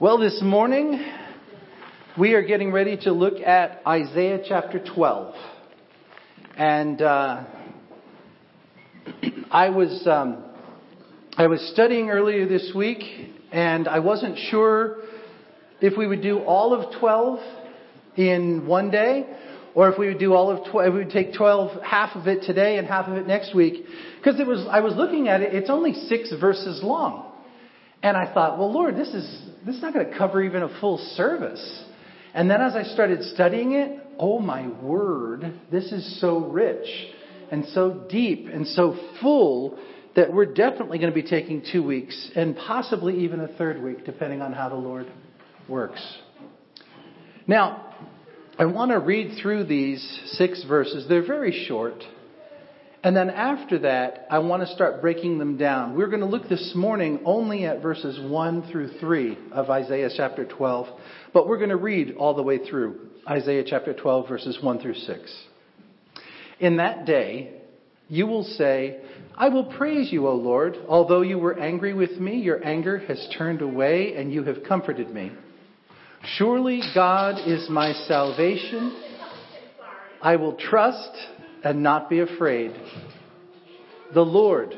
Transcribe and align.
Well, 0.00 0.18
this 0.18 0.42
morning 0.42 1.06
we 2.18 2.34
are 2.34 2.42
getting 2.42 2.72
ready 2.72 2.96
to 3.02 3.12
look 3.12 3.34
at 3.34 3.80
Isaiah 3.86 4.40
chapter 4.44 4.84
12. 4.84 5.36
And 6.56 7.00
uh, 7.00 7.44
I 9.52 9.68
was 9.68 10.04
um, 10.08 10.46
I 11.36 11.46
was 11.46 11.60
studying 11.72 12.10
earlier 12.10 12.48
this 12.48 12.72
week, 12.74 13.04
and 13.52 13.86
I 13.86 14.00
wasn't 14.00 14.36
sure 14.50 14.96
if 15.80 15.96
we 15.96 16.08
would 16.08 16.22
do 16.22 16.40
all 16.40 16.74
of 16.74 16.98
12 16.98 17.38
in 18.16 18.66
one 18.66 18.90
day, 18.90 19.28
or 19.76 19.92
if 19.92 19.96
we 19.96 20.08
would 20.08 20.18
do 20.18 20.34
all 20.34 20.50
of 20.50 20.72
12, 20.72 20.92
we 20.92 20.98
would 21.04 21.10
take 21.10 21.34
12, 21.34 21.82
half 21.84 22.16
of 22.16 22.26
it 22.26 22.42
today 22.42 22.78
and 22.78 22.88
half 22.88 23.06
of 23.06 23.16
it 23.16 23.28
next 23.28 23.54
week. 23.54 23.84
Because 24.18 24.40
it 24.40 24.46
was, 24.48 24.66
I 24.68 24.80
was 24.80 24.96
looking 24.96 25.28
at 25.28 25.40
it, 25.40 25.54
it's 25.54 25.70
only 25.70 25.94
six 25.94 26.34
verses 26.40 26.82
long. 26.82 27.30
And 28.04 28.18
I 28.18 28.32
thought, 28.32 28.58
well, 28.58 28.70
Lord, 28.70 28.96
this 28.96 29.08
is, 29.08 29.42
this 29.64 29.76
is 29.76 29.82
not 29.82 29.94
going 29.94 30.06
to 30.06 30.18
cover 30.18 30.42
even 30.42 30.62
a 30.62 30.78
full 30.78 30.98
service. 31.16 31.84
And 32.34 32.50
then 32.50 32.60
as 32.60 32.74
I 32.74 32.82
started 32.82 33.22
studying 33.22 33.72
it, 33.72 33.98
oh 34.18 34.38
my 34.38 34.68
word, 34.68 35.58
this 35.72 35.90
is 35.90 36.20
so 36.20 36.38
rich 36.38 36.86
and 37.50 37.64
so 37.68 38.06
deep 38.10 38.46
and 38.52 38.66
so 38.66 38.94
full 39.22 39.78
that 40.16 40.30
we're 40.30 40.44
definitely 40.44 40.98
going 40.98 41.10
to 41.10 41.14
be 41.14 41.26
taking 41.26 41.64
two 41.72 41.82
weeks 41.82 42.30
and 42.36 42.54
possibly 42.54 43.24
even 43.24 43.40
a 43.40 43.48
third 43.48 43.82
week, 43.82 44.04
depending 44.04 44.42
on 44.42 44.52
how 44.52 44.68
the 44.68 44.74
Lord 44.74 45.06
works. 45.66 46.00
Now, 47.46 47.94
I 48.58 48.66
want 48.66 48.90
to 48.90 48.98
read 48.98 49.38
through 49.40 49.64
these 49.64 50.20
six 50.26 50.62
verses. 50.64 51.06
They're 51.08 51.26
very 51.26 51.64
short. 51.66 52.04
And 53.04 53.14
then 53.14 53.28
after 53.28 53.80
that, 53.80 54.26
I 54.30 54.38
want 54.38 54.66
to 54.66 54.74
start 54.74 55.02
breaking 55.02 55.38
them 55.38 55.58
down. 55.58 55.94
We're 55.94 56.06
going 56.06 56.20
to 56.20 56.26
look 56.26 56.48
this 56.48 56.72
morning 56.74 57.20
only 57.26 57.66
at 57.66 57.82
verses 57.82 58.18
1 58.18 58.72
through 58.72 58.98
3 58.98 59.36
of 59.52 59.68
Isaiah 59.68 60.08
chapter 60.16 60.46
12, 60.46 60.86
but 61.34 61.46
we're 61.46 61.58
going 61.58 61.68
to 61.68 61.76
read 61.76 62.16
all 62.16 62.32
the 62.32 62.42
way 62.42 62.66
through 62.66 63.10
Isaiah 63.28 63.62
chapter 63.66 63.92
12, 63.92 64.26
verses 64.26 64.58
1 64.62 64.80
through 64.80 64.94
6. 64.94 65.44
In 66.60 66.78
that 66.78 67.04
day, 67.04 67.60
you 68.08 68.26
will 68.26 68.44
say, 68.44 69.02
I 69.36 69.50
will 69.50 69.66
praise 69.66 70.10
you, 70.10 70.26
O 70.26 70.34
Lord. 70.34 70.78
Although 70.88 71.20
you 71.20 71.38
were 71.38 71.58
angry 71.58 71.92
with 71.92 72.12
me, 72.12 72.38
your 72.38 72.64
anger 72.64 73.00
has 73.00 73.28
turned 73.36 73.60
away 73.60 74.14
and 74.16 74.32
you 74.32 74.44
have 74.44 74.64
comforted 74.66 75.10
me. 75.10 75.30
Surely 76.38 76.80
God 76.94 77.46
is 77.46 77.68
my 77.68 77.92
salvation. 78.08 78.96
I 80.22 80.36
will 80.36 80.56
trust 80.56 81.10
and 81.64 81.82
not 81.82 82.10
be 82.10 82.20
afraid. 82.20 82.72
The 84.12 84.22
Lord, 84.22 84.74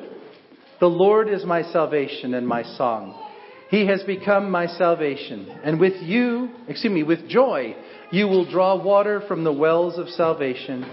the 0.81 0.87
Lord 0.87 1.29
is 1.29 1.45
my 1.45 1.63
salvation 1.63 2.35
and 2.35 2.47
my 2.47 2.63
song. 2.63 3.23
He 3.71 3.87
has 3.87 4.03
become 4.05 4.51
my 4.51 4.67
salvation. 4.67 5.49
And 5.65 5.81
with 5.81 6.01
you, 6.01 6.51
excuse 6.69 6.93
me, 6.93 7.03
with 7.03 7.29
joy, 7.29 7.75
you 8.13 8.29
will 8.29 8.49
draw 8.49 8.81
water 8.81 9.21
from 9.27 9.43
the 9.43 9.53
wells 9.53 9.99
of 9.99 10.09
salvation. 10.09 10.89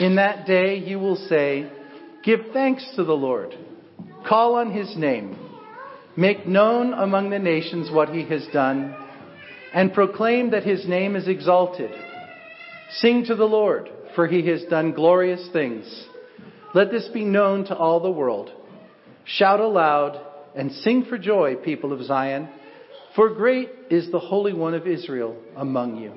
In 0.00 0.16
that 0.16 0.46
day 0.46 0.76
you 0.78 0.98
will 0.98 1.16
say, 1.16 1.70
Give 2.24 2.40
thanks 2.52 2.84
to 2.96 3.04
the 3.04 3.12
Lord. 3.12 3.54
Call 4.28 4.56
on 4.56 4.72
his 4.72 4.96
name. 4.96 5.38
Make 6.16 6.48
known 6.48 6.92
among 6.92 7.30
the 7.30 7.38
nations 7.38 7.90
what 7.92 8.08
he 8.08 8.24
has 8.24 8.46
done 8.52 8.94
and 9.72 9.92
proclaim 9.92 10.50
that 10.50 10.64
his 10.64 10.86
name 10.88 11.14
is 11.14 11.28
exalted. 11.28 11.90
Sing 12.90 13.24
to 13.26 13.36
the 13.36 13.44
Lord, 13.44 13.88
for 14.18 14.26
he 14.26 14.44
has 14.48 14.64
done 14.64 14.90
glorious 14.90 15.48
things. 15.52 15.86
Let 16.74 16.90
this 16.90 17.06
be 17.14 17.24
known 17.24 17.66
to 17.66 17.76
all 17.76 18.00
the 18.00 18.10
world. 18.10 18.50
Shout 19.24 19.60
aloud 19.60 20.20
and 20.56 20.72
sing 20.72 21.04
for 21.04 21.18
joy, 21.18 21.54
people 21.54 21.92
of 21.92 22.02
Zion, 22.02 22.48
for 23.14 23.32
great 23.32 23.70
is 23.90 24.10
the 24.10 24.18
Holy 24.18 24.52
One 24.52 24.74
of 24.74 24.88
Israel 24.88 25.40
among 25.56 25.98
you. 25.98 26.14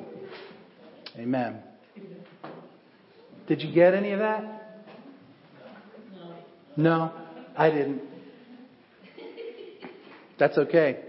Amen. 1.16 1.62
Did 3.48 3.62
you 3.62 3.72
get 3.72 3.94
any 3.94 4.14
of 4.14 4.20
that? 4.20 4.84
No, 6.76 7.14
I 7.56 7.70
didn't. 7.70 8.02
That's 10.40 10.58
okay. 10.58 11.04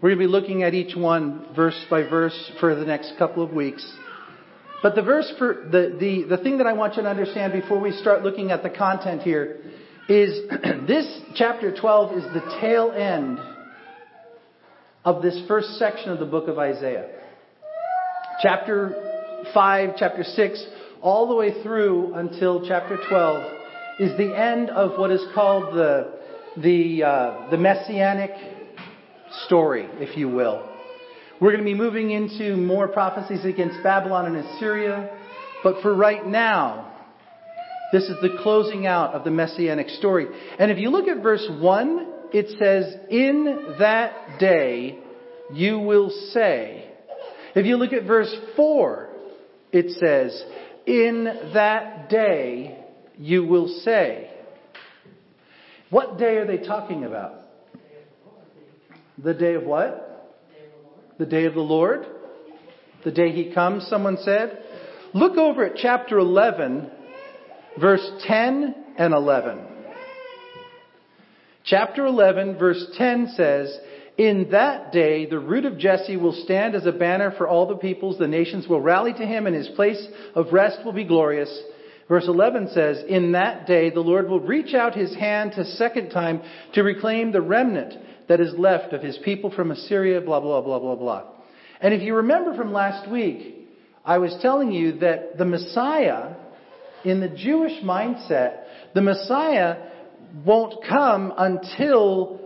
We're 0.00 0.10
going 0.10 0.20
to 0.20 0.24
be 0.24 0.30
looking 0.30 0.62
at 0.62 0.72
each 0.72 0.94
one 0.94 1.48
verse 1.56 1.84
by 1.90 2.08
verse 2.08 2.52
for 2.60 2.76
the 2.76 2.84
next 2.84 3.14
couple 3.18 3.42
of 3.42 3.52
weeks. 3.52 3.84
But 4.82 4.94
the 4.94 5.02
verse 5.02 5.32
for 5.38 5.66
the, 5.70 5.96
the, 5.98 6.36
the 6.36 6.42
thing 6.42 6.58
that 6.58 6.66
I 6.66 6.72
want 6.72 6.96
you 6.96 7.02
to 7.02 7.08
understand 7.08 7.52
before 7.52 7.80
we 7.80 7.92
start 7.92 8.22
looking 8.22 8.52
at 8.52 8.62
the 8.62 8.70
content 8.70 9.22
here 9.22 9.60
is 10.08 10.48
this 10.86 11.20
chapter 11.34 11.74
12 11.74 12.18
is 12.18 12.24
the 12.32 12.58
tail 12.60 12.92
end 12.92 13.38
of 15.04 15.22
this 15.22 15.40
first 15.48 15.78
section 15.78 16.10
of 16.10 16.20
the 16.20 16.26
book 16.26 16.48
of 16.48 16.58
Isaiah. 16.58 17.08
Chapter 18.40 19.42
5, 19.52 19.90
chapter 19.96 20.22
6, 20.22 20.66
all 21.02 21.28
the 21.28 21.34
way 21.34 21.60
through 21.62 22.14
until 22.14 22.66
chapter 22.66 22.98
12 23.08 23.52
is 23.98 24.16
the 24.16 24.36
end 24.36 24.70
of 24.70 24.98
what 24.98 25.10
is 25.10 25.24
called 25.34 25.74
the, 25.74 26.18
the, 26.56 27.02
uh, 27.02 27.50
the 27.50 27.58
messianic 27.58 28.30
story, 29.46 29.88
if 29.94 30.16
you 30.16 30.28
will. 30.28 30.67
We're 31.40 31.52
going 31.52 31.64
to 31.64 31.70
be 31.70 31.74
moving 31.74 32.10
into 32.10 32.56
more 32.56 32.88
prophecies 32.88 33.44
against 33.44 33.80
Babylon 33.84 34.26
and 34.26 34.36
Assyria, 34.36 35.16
but 35.62 35.80
for 35.82 35.94
right 35.94 36.26
now, 36.26 36.92
this 37.92 38.04
is 38.04 38.16
the 38.20 38.38
closing 38.42 38.86
out 38.86 39.14
of 39.14 39.22
the 39.22 39.30
messianic 39.30 39.88
story. 39.90 40.26
And 40.58 40.72
if 40.72 40.78
you 40.78 40.90
look 40.90 41.06
at 41.06 41.22
verse 41.22 41.46
1, 41.48 42.12
it 42.32 42.58
says, 42.58 42.92
In 43.08 43.76
that 43.78 44.40
day 44.40 44.98
you 45.52 45.78
will 45.78 46.10
say. 46.32 46.90
If 47.54 47.66
you 47.66 47.76
look 47.76 47.92
at 47.92 48.04
verse 48.04 48.34
4, 48.56 49.08
it 49.72 49.92
says, 49.98 50.44
In 50.86 51.52
that 51.54 52.10
day 52.10 52.84
you 53.16 53.46
will 53.46 53.68
say. 53.84 54.30
What 55.90 56.18
day 56.18 56.36
are 56.36 56.46
they 56.46 56.66
talking 56.66 57.04
about? 57.04 57.34
The 59.22 59.34
day 59.34 59.54
of 59.54 59.62
what? 59.62 60.07
The 61.18 61.26
day 61.26 61.46
of 61.46 61.54
the 61.54 61.60
Lord? 61.60 62.06
The 63.04 63.10
day 63.10 63.32
he 63.32 63.52
comes, 63.52 63.86
someone 63.88 64.18
said. 64.18 64.62
Look 65.14 65.36
over 65.36 65.64
at 65.64 65.76
chapter 65.76 66.18
11, 66.18 66.90
verse 67.80 68.08
10 68.26 68.74
and 68.96 69.14
11. 69.14 69.66
Chapter 71.64 72.06
11, 72.06 72.58
verse 72.58 72.86
10 72.96 73.34
says, 73.36 73.78
In 74.16 74.48
that 74.52 74.92
day 74.92 75.26
the 75.26 75.38
root 75.38 75.64
of 75.64 75.78
Jesse 75.78 76.16
will 76.16 76.32
stand 76.44 76.74
as 76.74 76.86
a 76.86 76.92
banner 76.92 77.32
for 77.36 77.48
all 77.48 77.66
the 77.66 77.76
peoples. 77.76 78.18
The 78.18 78.28
nations 78.28 78.68
will 78.68 78.80
rally 78.80 79.12
to 79.12 79.26
him, 79.26 79.46
and 79.46 79.54
his 79.54 79.68
place 79.68 80.06
of 80.34 80.52
rest 80.52 80.84
will 80.84 80.92
be 80.92 81.04
glorious. 81.04 81.50
Verse 82.08 82.26
11 82.26 82.70
says, 82.72 83.04
In 83.06 83.32
that 83.32 83.66
day 83.66 83.90
the 83.90 84.00
Lord 84.00 84.28
will 84.28 84.40
reach 84.40 84.74
out 84.74 84.94
his 84.94 85.14
hand 85.14 85.52
a 85.52 85.64
second 85.64 86.10
time 86.10 86.40
to 86.72 86.82
reclaim 86.82 87.32
the 87.32 87.42
remnant 87.42 87.94
that 88.28 88.40
is 88.40 88.54
left 88.58 88.92
of 88.92 89.02
his 89.02 89.18
people 89.24 89.50
from 89.50 89.70
Assyria, 89.70 90.20
blah, 90.20 90.40
blah, 90.40 90.62
blah, 90.62 90.78
blah, 90.78 90.94
blah. 90.94 91.24
And 91.80 91.94
if 91.94 92.02
you 92.02 92.14
remember 92.16 92.56
from 92.56 92.72
last 92.72 93.10
week, 93.10 93.68
I 94.04 94.18
was 94.18 94.36
telling 94.40 94.72
you 94.72 94.98
that 95.00 95.36
the 95.36 95.44
Messiah, 95.44 96.34
in 97.04 97.20
the 97.20 97.28
Jewish 97.28 97.82
mindset, 97.82 98.62
the 98.94 99.02
Messiah 99.02 99.76
won't 100.44 100.82
come 100.88 101.32
until 101.36 102.40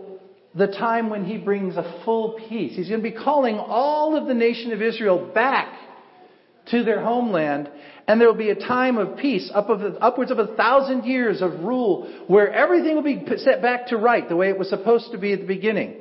the 0.55 0.67
time 0.67 1.09
when 1.09 1.25
he 1.25 1.37
brings 1.37 1.77
a 1.77 2.01
full 2.05 2.39
peace. 2.49 2.75
He's 2.75 2.89
going 2.89 3.01
to 3.01 3.09
be 3.09 3.15
calling 3.15 3.57
all 3.57 4.15
of 4.15 4.27
the 4.27 4.33
nation 4.33 4.71
of 4.73 4.81
Israel 4.81 5.31
back 5.33 5.73
to 6.71 6.83
their 6.83 7.01
homeland, 7.01 7.69
and 8.07 8.19
there 8.19 8.27
will 8.27 8.35
be 8.35 8.49
a 8.49 8.55
time 8.55 8.97
of 8.97 9.17
peace, 9.17 9.49
up 9.53 9.69
of, 9.69 9.81
upwards 10.01 10.31
of 10.31 10.39
a 10.39 10.55
thousand 10.55 11.05
years 11.05 11.41
of 11.41 11.59
rule, 11.61 12.11
where 12.27 12.51
everything 12.51 12.95
will 12.95 13.03
be 13.03 13.23
set 13.37 13.61
back 13.61 13.87
to 13.87 13.97
right, 13.97 14.27
the 14.27 14.35
way 14.35 14.49
it 14.49 14.57
was 14.57 14.69
supposed 14.69 15.11
to 15.11 15.17
be 15.17 15.33
at 15.33 15.39
the 15.39 15.47
beginning. 15.47 15.95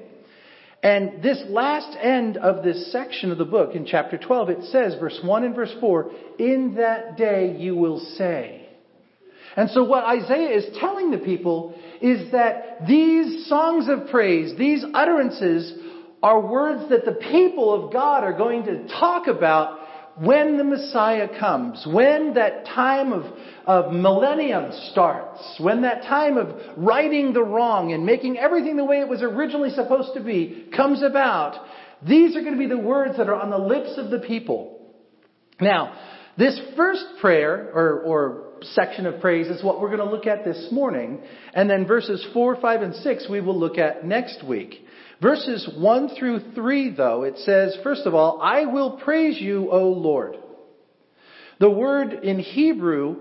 And 0.83 1.23
this 1.23 1.41
last 1.49 1.97
end 2.01 2.37
of 2.37 2.65
this 2.65 2.91
section 2.91 3.31
of 3.31 3.39
the 3.39 3.45
book, 3.45 3.77
in 3.77 3.87
chapter 3.87 4.19
12, 4.19 4.51
it 4.51 4.65
says, 4.65 4.97
verse 4.99 5.19
1 5.23 5.45
and 5.45 5.55
verse 5.55 5.73
4, 5.81 6.11
In 6.41 6.75
that 6.77 7.17
day 7.17 7.57
you 7.57 7.77
will 7.77 8.01
say. 8.17 8.69
And 9.57 9.71
so 9.71 9.85
what 9.85 10.05
Isaiah 10.05 10.57
is 10.57 10.77
telling 10.81 11.11
the 11.11 11.19
people 11.19 11.75
is 12.01 12.33
that 12.33 12.87
these 12.89 13.47
songs 13.49 13.87
of 13.89 14.11
praise, 14.11 14.57
these 14.59 14.85
utterances, 14.93 15.73
are 16.23 16.41
words 16.41 16.89
that 16.91 17.05
the 17.05 17.19
people 17.31 17.73
of 17.73 17.93
God 17.93 18.25
are 18.25 18.37
going 18.37 18.65
to 18.65 18.89
talk 18.89 19.27
about 19.27 19.82
when 20.19 20.59
the 20.59 20.65
Messiah 20.65 21.29
comes, 21.39 21.87
when 21.87 22.35
that 22.35 22.67
time 22.67 23.13
of, 23.13 23.25
of 23.67 23.93
millennium 23.93 24.71
starts, 24.91 25.57
when 25.59 25.83
that 25.83 26.03
time 26.03 26.37
of 26.37 26.49
righting 26.77 27.33
the 27.33 27.43
wrong 27.43 27.93
and 27.93 28.05
making 28.05 28.39
everything 28.39 28.77
the 28.77 28.85
way 28.85 29.01
it 29.01 29.09
was 29.09 29.23
originally 29.23 29.71
supposed 29.71 30.15
to 30.15 30.23
be 30.23 30.69
comes 30.77 31.03
about, 31.03 31.65
these 32.07 32.37
are 32.37 32.41
going 32.41 32.53
to 32.53 32.59
be 32.59 32.67
the 32.67 32.79
words 32.79 33.17
that 33.17 33.29
are 33.29 33.41
on 33.41 33.51
the 33.51 33.59
lips 33.59 33.95
of 33.97 34.11
the 34.11 34.19
people. 34.19 34.81
Now, 35.61 35.99
this 36.37 36.61
first 36.77 37.05
prayer 37.21 37.71
or, 37.75 38.01
or 38.01 38.53
section 38.63 39.07
of 39.07 39.21
praise 39.21 39.49
is 39.49 39.63
what 39.63 39.81
we're 39.81 39.95
going 39.95 40.07
to 40.07 40.11
look 40.11 40.27
at 40.27 40.45
this 40.45 40.69
morning. 40.71 41.21
And 41.55 41.69
then 41.69 41.87
verses 41.87 42.27
4, 42.33 42.61
5, 42.61 42.83
and 42.83 42.95
6 42.95 43.27
we 43.31 43.41
will 43.41 43.59
look 43.59 43.79
at 43.79 44.05
next 44.05 44.47
week. 44.47 44.85
Verses 45.23 45.71
1 45.79 46.17
through 46.19 46.53
3, 46.53 46.97
though, 46.97 47.23
it 47.23 47.39
says, 47.39 47.77
first 47.85 48.07
of 48.07 48.15
all, 48.15 48.41
I 48.43 48.67
will 48.67 48.99
praise 48.99 49.41
you, 49.41 49.71
O 49.71 49.85
Lord. 49.91 50.37
The 51.61 51.71
word 51.71 52.13
in 52.13 52.41
Hebrew 52.41 53.17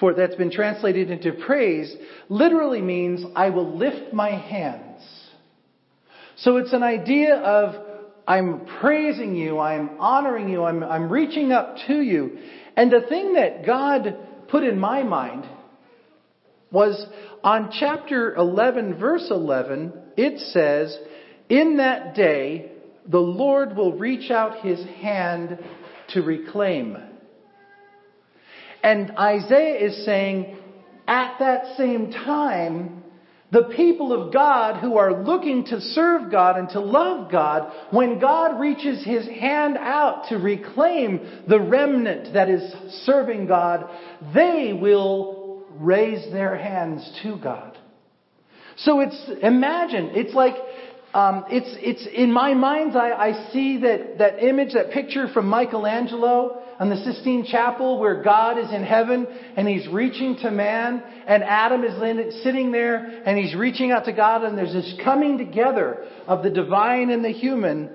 for 0.00 0.12
that's 0.12 0.34
been 0.34 0.50
translated 0.50 1.10
into 1.10 1.32
praise 1.46 1.94
literally 2.28 2.82
means 2.82 3.24
I 3.36 3.50
will 3.50 3.76
lift 3.76 4.12
my 4.12 4.30
hands. 4.30 5.02
So 6.36 6.56
it's 6.56 6.72
an 6.72 6.82
idea 6.82 7.36
of 7.36 7.74
I'm 8.26 8.66
praising 8.80 9.36
you, 9.36 9.60
I'm 9.60 10.00
honoring 10.00 10.48
you, 10.48 10.64
I'm, 10.64 10.82
I'm 10.82 11.10
reaching 11.10 11.52
up 11.52 11.76
to 11.86 11.94
you. 12.00 12.38
And 12.76 12.90
the 12.90 13.06
thing 13.08 13.34
that 13.34 13.64
God 13.64 14.16
put 14.48 14.64
in 14.64 14.78
my 14.78 15.04
mind 15.04 15.44
was 16.72 17.06
on 17.44 17.70
chapter 17.78 18.34
11, 18.34 18.98
verse 18.98 19.28
11, 19.30 19.92
it 20.16 20.38
says, 20.50 20.96
In 21.48 21.78
that 21.78 22.14
day, 22.14 22.72
the 23.06 23.18
Lord 23.18 23.76
will 23.76 23.92
reach 23.96 24.30
out 24.30 24.64
his 24.64 24.84
hand 25.00 25.58
to 26.10 26.22
reclaim. 26.22 26.96
And 28.82 29.12
Isaiah 29.18 29.86
is 29.86 30.04
saying, 30.04 30.56
at 31.06 31.38
that 31.38 31.76
same 31.76 32.12
time, 32.12 33.02
the 33.50 33.70
people 33.76 34.12
of 34.12 34.32
God 34.32 34.80
who 34.80 34.96
are 34.96 35.22
looking 35.22 35.64
to 35.66 35.80
serve 35.80 36.30
God 36.30 36.58
and 36.58 36.68
to 36.70 36.80
love 36.80 37.30
God, 37.30 37.72
when 37.90 38.18
God 38.18 38.58
reaches 38.58 39.04
his 39.04 39.26
hand 39.26 39.76
out 39.78 40.28
to 40.30 40.36
reclaim 40.36 41.44
the 41.48 41.60
remnant 41.60 42.34
that 42.34 42.48
is 42.48 42.74
serving 43.04 43.46
God, 43.46 43.88
they 44.34 44.76
will 44.78 45.64
raise 45.78 46.32
their 46.32 46.56
hands 46.56 47.08
to 47.22 47.38
God. 47.38 47.73
So 48.78 49.00
it's, 49.00 49.30
imagine, 49.42 50.10
it's 50.14 50.34
like, 50.34 50.54
um, 51.14 51.44
it's, 51.48 51.76
it's, 51.78 52.06
in 52.12 52.32
my 52.32 52.54
mind's 52.54 52.96
eye, 52.96 53.12
I 53.12 53.52
see 53.52 53.78
that, 53.78 54.18
that 54.18 54.42
image, 54.42 54.74
that 54.74 54.90
picture 54.90 55.28
from 55.32 55.46
Michelangelo 55.46 56.60
on 56.80 56.90
the 56.90 56.96
Sistine 56.96 57.44
Chapel 57.44 58.00
where 58.00 58.20
God 58.20 58.58
is 58.58 58.72
in 58.72 58.82
heaven 58.82 59.28
and 59.56 59.68
he's 59.68 59.86
reaching 59.88 60.36
to 60.38 60.50
man 60.50 61.02
and 61.28 61.44
Adam 61.44 61.84
is 61.84 62.42
sitting 62.42 62.72
there 62.72 63.22
and 63.24 63.38
he's 63.38 63.54
reaching 63.54 63.92
out 63.92 64.06
to 64.06 64.12
God 64.12 64.42
and 64.42 64.58
there's 64.58 64.72
this 64.72 64.92
coming 65.04 65.38
together 65.38 66.04
of 66.26 66.42
the 66.42 66.50
divine 66.50 67.10
and 67.10 67.24
the 67.24 67.30
human 67.30 67.90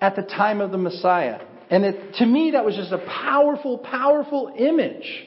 at 0.00 0.14
the 0.14 0.22
time 0.22 0.60
of 0.60 0.70
the 0.70 0.78
Messiah. 0.78 1.40
And 1.70 1.84
it, 1.84 2.14
to 2.16 2.26
me, 2.26 2.52
that 2.52 2.64
was 2.64 2.76
just 2.76 2.92
a 2.92 2.98
powerful, 2.98 3.78
powerful 3.78 4.52
image. 4.56 5.26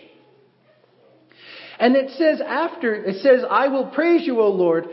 And 1.80 1.96
it 1.96 2.12
says 2.18 2.42
after, 2.46 2.96
it 2.96 3.22
says, 3.22 3.44
I 3.50 3.68
will 3.68 3.88
praise 3.88 4.26
you, 4.26 4.42
O 4.42 4.50
Lord. 4.50 4.86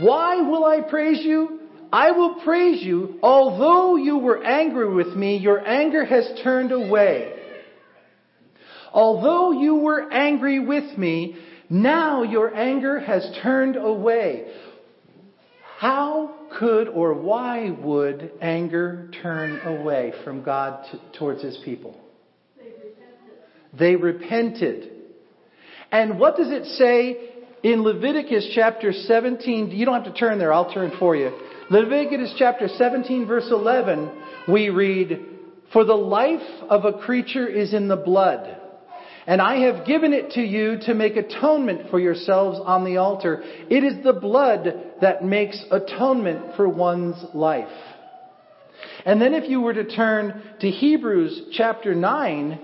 Why 0.00 0.40
will 0.40 0.64
I 0.64 0.80
praise 0.88 1.24
you? 1.24 1.60
I 1.92 2.10
will 2.10 2.40
praise 2.44 2.82
you, 2.82 3.18
although 3.22 3.96
you 3.96 4.18
were 4.18 4.44
angry 4.44 4.92
with 4.94 5.16
me, 5.16 5.38
your 5.38 5.66
anger 5.66 6.04
has 6.04 6.28
turned 6.44 6.70
away. 6.70 7.32
Although 8.92 9.52
you 9.52 9.76
were 9.76 10.12
angry 10.12 10.58
with 10.60 10.98
me, 10.98 11.36
now 11.70 12.22
your 12.22 12.54
anger 12.54 13.00
has 13.00 13.26
turned 13.42 13.76
away. 13.76 14.52
How 15.78 16.34
could 16.58 16.88
or 16.88 17.14
why 17.14 17.70
would 17.70 18.32
anger 18.40 19.10
turn 19.22 19.60
away 19.60 20.12
from 20.24 20.42
God 20.42 20.84
to, 20.90 21.18
towards 21.18 21.42
his 21.42 21.58
people? 21.64 21.98
They 22.58 22.64
repented. 22.64 23.78
They 23.78 23.96
repented. 23.96 24.97
And 25.90 26.18
what 26.18 26.36
does 26.36 26.50
it 26.50 26.64
say 26.76 27.16
in 27.62 27.82
Leviticus 27.82 28.52
chapter 28.54 28.92
17? 28.92 29.70
You 29.70 29.84
don't 29.84 30.04
have 30.04 30.12
to 30.12 30.18
turn 30.18 30.38
there, 30.38 30.52
I'll 30.52 30.72
turn 30.72 30.92
for 30.98 31.16
you. 31.16 31.30
Leviticus 31.70 32.34
chapter 32.38 32.68
17 32.68 33.26
verse 33.26 33.48
11, 33.50 34.10
we 34.48 34.70
read, 34.70 35.26
For 35.72 35.84
the 35.84 35.94
life 35.94 36.46
of 36.68 36.84
a 36.84 36.98
creature 36.98 37.46
is 37.46 37.74
in 37.74 37.88
the 37.88 37.96
blood 37.96 38.58
and 39.28 39.42
I 39.42 39.58
have 39.66 39.86
given 39.86 40.14
it 40.14 40.30
to 40.32 40.40
you 40.40 40.78
to 40.86 40.94
make 40.94 41.16
atonement 41.16 41.90
for 41.90 42.00
yourselves 42.00 42.58
on 42.64 42.82
the 42.86 42.96
altar. 42.96 43.42
It 43.68 43.84
is 43.84 44.02
the 44.02 44.14
blood 44.14 44.68
that 45.02 45.22
makes 45.22 45.62
atonement 45.70 46.56
for 46.56 46.66
one's 46.66 47.22
life. 47.34 47.68
And 49.04 49.20
then 49.20 49.34
if 49.34 49.50
you 49.50 49.60
were 49.60 49.74
to 49.74 49.84
turn 49.84 50.42
to 50.60 50.70
Hebrews 50.70 51.50
chapter 51.52 51.94
9, 51.94 52.58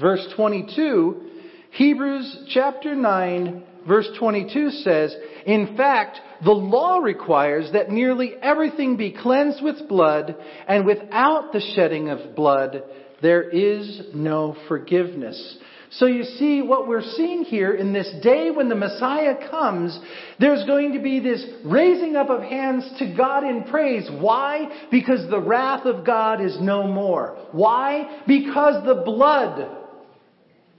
verse 0.00 0.24
22, 0.36 1.30
Hebrews 1.72 2.48
chapter 2.50 2.94
9, 2.94 3.62
verse 3.88 4.06
22 4.18 4.70
says, 4.70 5.16
In 5.46 5.74
fact, 5.74 6.20
the 6.44 6.52
law 6.52 6.98
requires 6.98 7.72
that 7.72 7.88
nearly 7.88 8.34
everything 8.42 8.98
be 8.98 9.10
cleansed 9.10 9.62
with 9.62 9.88
blood, 9.88 10.36
and 10.68 10.84
without 10.84 11.50
the 11.52 11.62
shedding 11.74 12.10
of 12.10 12.36
blood, 12.36 12.82
there 13.22 13.48
is 13.48 14.02
no 14.12 14.54
forgiveness. 14.68 15.56
So 15.92 16.04
you 16.04 16.24
see 16.24 16.60
what 16.60 16.88
we're 16.88 17.00
seeing 17.00 17.44
here 17.44 17.72
in 17.72 17.94
this 17.94 18.10
day 18.22 18.50
when 18.50 18.68
the 18.68 18.74
Messiah 18.74 19.48
comes, 19.50 19.98
there's 20.38 20.66
going 20.66 20.92
to 20.92 21.00
be 21.00 21.20
this 21.20 21.42
raising 21.64 22.16
up 22.16 22.28
of 22.28 22.42
hands 22.42 22.84
to 22.98 23.14
God 23.16 23.44
in 23.44 23.64
praise. 23.64 24.10
Why? 24.10 24.86
Because 24.90 25.28
the 25.30 25.40
wrath 25.40 25.86
of 25.86 26.04
God 26.04 26.44
is 26.44 26.58
no 26.60 26.86
more. 26.86 27.38
Why? 27.52 28.22
Because 28.26 28.84
the 28.84 29.02
blood 29.06 29.81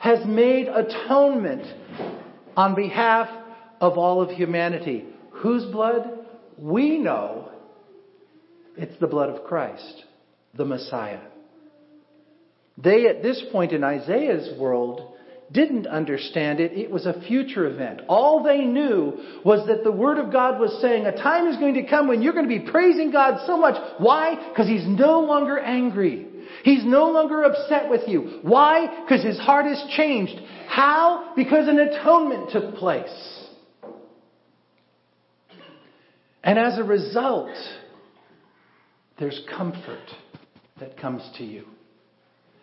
has 0.04 0.26
made 0.26 0.68
atonement 0.68 1.66
on 2.58 2.76
behalf 2.76 3.30
of 3.80 3.98
all 3.98 4.22
of 4.22 4.32
humanity. 4.32 5.06
Whose 5.36 5.64
blood? 5.72 6.26
We 6.58 6.98
know 6.98 7.50
it's 8.76 9.00
the 9.00 9.08
blood 9.08 9.30
of 9.30 9.46
Christ, 9.46 10.04
the 10.56 10.66
Messiah. 10.66 11.22
They, 12.78 13.08
at 13.08 13.24
this 13.24 13.42
point 13.50 13.72
in 13.72 13.86
Isaiah's 13.86 14.60
world, 14.60 15.14
didn't 15.54 15.88
understand 15.88 16.60
it. 16.60 16.74
It 16.74 16.92
was 16.92 17.06
a 17.06 17.22
future 17.22 17.66
event. 17.66 18.02
All 18.10 18.44
they 18.44 18.66
knew 18.66 19.40
was 19.46 19.66
that 19.68 19.86
the 19.86 19.92
Word 19.92 20.18
of 20.18 20.34
God 20.34 20.60
was 20.60 20.82
saying 20.82 21.06
a 21.06 21.16
time 21.16 21.48
is 21.48 21.56
going 21.56 21.76
to 21.76 21.88
come 21.88 22.10
when 22.10 22.22
you're 22.22 22.34
going 22.34 22.50
to 22.50 22.60
be 22.60 22.70
praising 22.70 23.12
God 23.12 23.46
so 23.48 23.58
much. 23.58 23.82
Why? 24.00 24.50
Because 24.50 24.68
He's 24.68 24.86
no 24.86 25.22
longer 25.22 25.58
angry. 25.58 26.28
He's 26.64 26.86
no 26.86 27.12
longer 27.12 27.44
upset 27.44 27.90
with 27.90 28.08
you. 28.08 28.40
Why? 28.42 29.04
Because 29.04 29.24
His 29.24 29.38
heart 29.38 29.66
has 29.66 29.84
changed. 29.98 30.40
How? 30.68 31.34
Because 31.36 31.68
an 31.68 31.78
atonement 31.78 32.52
took 32.52 32.76
place. 32.76 33.50
And 36.44 36.58
as 36.58 36.78
a 36.78 36.84
result, 36.84 37.52
there's 39.20 39.40
comfort 39.56 40.10
that 40.80 40.98
comes 40.98 41.22
to 41.38 41.44
you. 41.44 41.66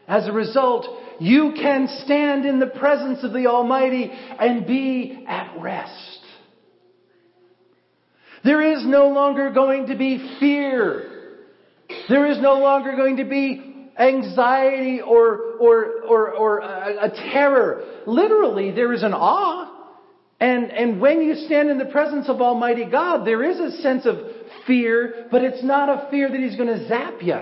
As 0.08 0.26
a 0.26 0.32
result, 0.32 0.86
you 1.20 1.52
can 1.54 1.86
stand 2.04 2.44
in 2.44 2.58
the 2.58 2.66
presence 2.66 3.22
of 3.22 3.32
the 3.32 3.46
Almighty 3.46 4.10
and 4.10 4.66
be 4.66 5.24
at 5.28 5.54
rest. 5.60 6.18
There 8.42 8.72
is 8.72 8.84
no 8.84 9.08
longer 9.08 9.50
going 9.50 9.86
to 9.88 9.96
be 9.96 10.36
fear. 10.40 11.36
There 12.08 12.26
is 12.26 12.40
no 12.40 12.54
longer 12.54 12.96
going 12.96 13.18
to 13.18 13.24
be 13.24 13.69
anxiety 13.98 15.00
or, 15.00 15.56
or, 15.60 16.02
or, 16.02 16.32
or 16.32 16.58
a, 16.58 17.06
a 17.06 17.10
terror. 17.32 18.02
Literally, 18.06 18.70
there 18.70 18.92
is 18.92 19.02
an 19.02 19.14
awe. 19.14 19.68
And, 20.40 20.70
and 20.70 21.00
when 21.00 21.20
you 21.20 21.34
stand 21.34 21.68
in 21.68 21.78
the 21.78 21.84
presence 21.86 22.28
of 22.28 22.40
Almighty 22.40 22.86
God, 22.90 23.26
there 23.26 23.44
is 23.44 23.58
a 23.60 23.82
sense 23.82 24.06
of 24.06 24.16
fear, 24.66 25.26
but 25.30 25.42
it's 25.42 25.62
not 25.62 25.88
a 25.88 26.10
fear 26.10 26.30
that 26.30 26.40
He's 26.40 26.56
going 26.56 26.68
to 26.68 26.88
zap 26.88 27.14
you. 27.20 27.38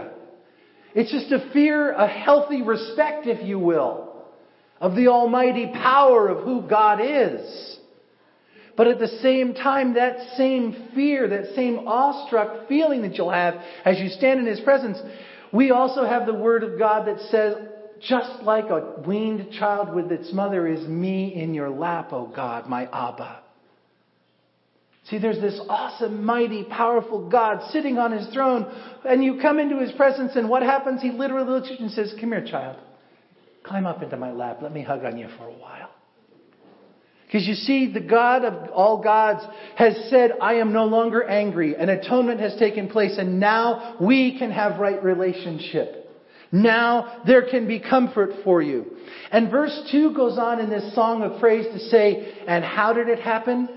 It's 0.95 1.12
just 1.12 1.31
a 1.31 1.52
fear, 1.52 1.93
a 1.93 2.09
healthy 2.09 2.62
respect, 2.62 3.26
if 3.26 3.47
you 3.47 3.59
will, 3.59 4.25
of 4.81 4.97
the 4.97 5.09
almighty 5.09 5.71
power 5.73 6.28
of 6.28 6.45
who 6.45 6.62
God 6.69 7.00
is. 7.00 7.78
But 8.76 8.87
at 8.87 8.99
the 8.99 9.09
same 9.09 9.55
time, 9.55 9.95
that 9.95 10.37
same 10.37 10.88
fear, 10.95 11.28
that 11.28 11.55
same 11.55 11.87
awestruck 11.87 12.69
feeling 12.69 13.02
that 13.02 13.14
you'll 13.14 13.31
have 13.31 13.55
as 13.85 13.99
you 13.99 14.09
stand 14.09 14.40
in 14.40 14.47
His 14.47 14.61
presence, 14.61 14.99
we 15.52 15.71
also 15.71 16.05
have 16.05 16.26
the 16.26 16.35
Word 16.35 16.62
of 16.62 16.78
God 16.78 17.07
that 17.07 17.21
says, 17.31 17.55
just 18.00 18.43
like 18.43 18.67
a 18.67 19.02
weaned 19.07 19.52
child 19.59 19.95
with 19.95 20.12
its 20.12 20.33
mother 20.33 20.67
is 20.67 20.87
me 20.87 21.35
in 21.35 21.55
your 21.55 21.71
lap, 21.71 22.12
O 22.12 22.26
God, 22.26 22.69
my 22.69 22.87
Abba. 22.87 23.40
See, 25.05 25.19
there's 25.19 25.40
this 25.40 25.59
awesome, 25.69 26.25
mighty, 26.25 26.64
powerful 26.64 27.31
God 27.31 27.71
sitting 27.71 27.99
on 27.99 28.12
his 28.12 28.28
throne, 28.33 28.71
and 29.05 29.25
you 29.25 29.38
come 29.40 29.59
into 29.59 29.81
his 29.81 29.90
presence, 29.93 30.33
and 30.37 30.50
what 30.50 30.62
happens? 30.62 31.00
He 31.00 31.11
literally 31.11 31.50
looks 31.50 31.71
at 31.71 31.81
you 31.81 31.87
and 31.87 31.95
says, 31.95 32.14
Come 32.21 32.31
here, 32.31 32.45
child. 32.45 32.76
Climb 33.64 33.87
up 33.87 34.02
into 34.02 34.17
my 34.17 34.33
lap. 34.33 34.59
Let 34.61 34.73
me 34.73 34.83
hug 34.83 35.05
on 35.05 35.17
you 35.19 35.28
for 35.38 35.45
a 35.45 35.52
while. 35.52 35.90
Because 37.28 37.47
you 37.47 37.54
see, 37.54 37.92
the 37.92 38.00
God 38.00 38.42
of 38.42 38.70
all 38.70 39.02
gods 39.02 39.44
has 39.76 39.94
said, 40.08 40.32
I 40.40 40.54
am 40.54 40.73
no 40.73 40.87
longer 40.87 41.23
angry. 41.23 41.76
An 41.76 41.90
atonement 41.90 42.40
has 42.40 42.56
taken 42.58 42.88
place, 42.88 43.18
and 43.18 43.38
now 43.38 43.97
we 44.00 44.38
can 44.38 44.50
have 44.50 44.80
right 44.80 45.02
relationship. 45.04 46.11
Now 46.50 47.23
there 47.26 47.47
can 47.47 47.68
be 47.68 47.80
comfort 47.80 48.30
for 48.44 48.62
you. 48.62 48.97
And 49.30 49.50
verse 49.50 49.78
2 49.92 50.14
goes 50.14 50.38
on 50.38 50.58
in 50.58 50.70
this 50.70 50.94
song 50.94 51.23
of 51.23 51.38
praise 51.38 51.66
to 51.66 51.78
say, 51.90 52.32
and 52.47 52.64
how 52.64 52.94
did 52.94 53.08
it 53.08 53.20
happen? 53.20 53.68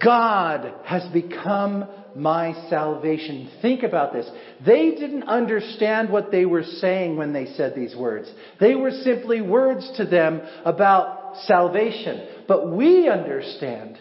God 0.00 0.72
has 0.84 1.04
become 1.12 1.88
my 2.14 2.68
salvation. 2.70 3.50
Think 3.60 3.82
about 3.82 4.12
this. 4.12 4.30
They 4.64 4.92
didn't 4.92 5.24
understand 5.24 6.10
what 6.10 6.30
they 6.30 6.46
were 6.46 6.62
saying 6.62 7.16
when 7.16 7.32
they 7.32 7.46
said 7.54 7.74
these 7.74 7.96
words. 7.96 8.32
They 8.60 8.76
were 8.76 8.92
simply 8.92 9.40
words 9.40 9.90
to 9.96 10.04
them 10.04 10.42
about 10.64 11.23
salvation. 11.46 12.44
But 12.46 12.70
we 12.70 13.08
understand 13.08 13.98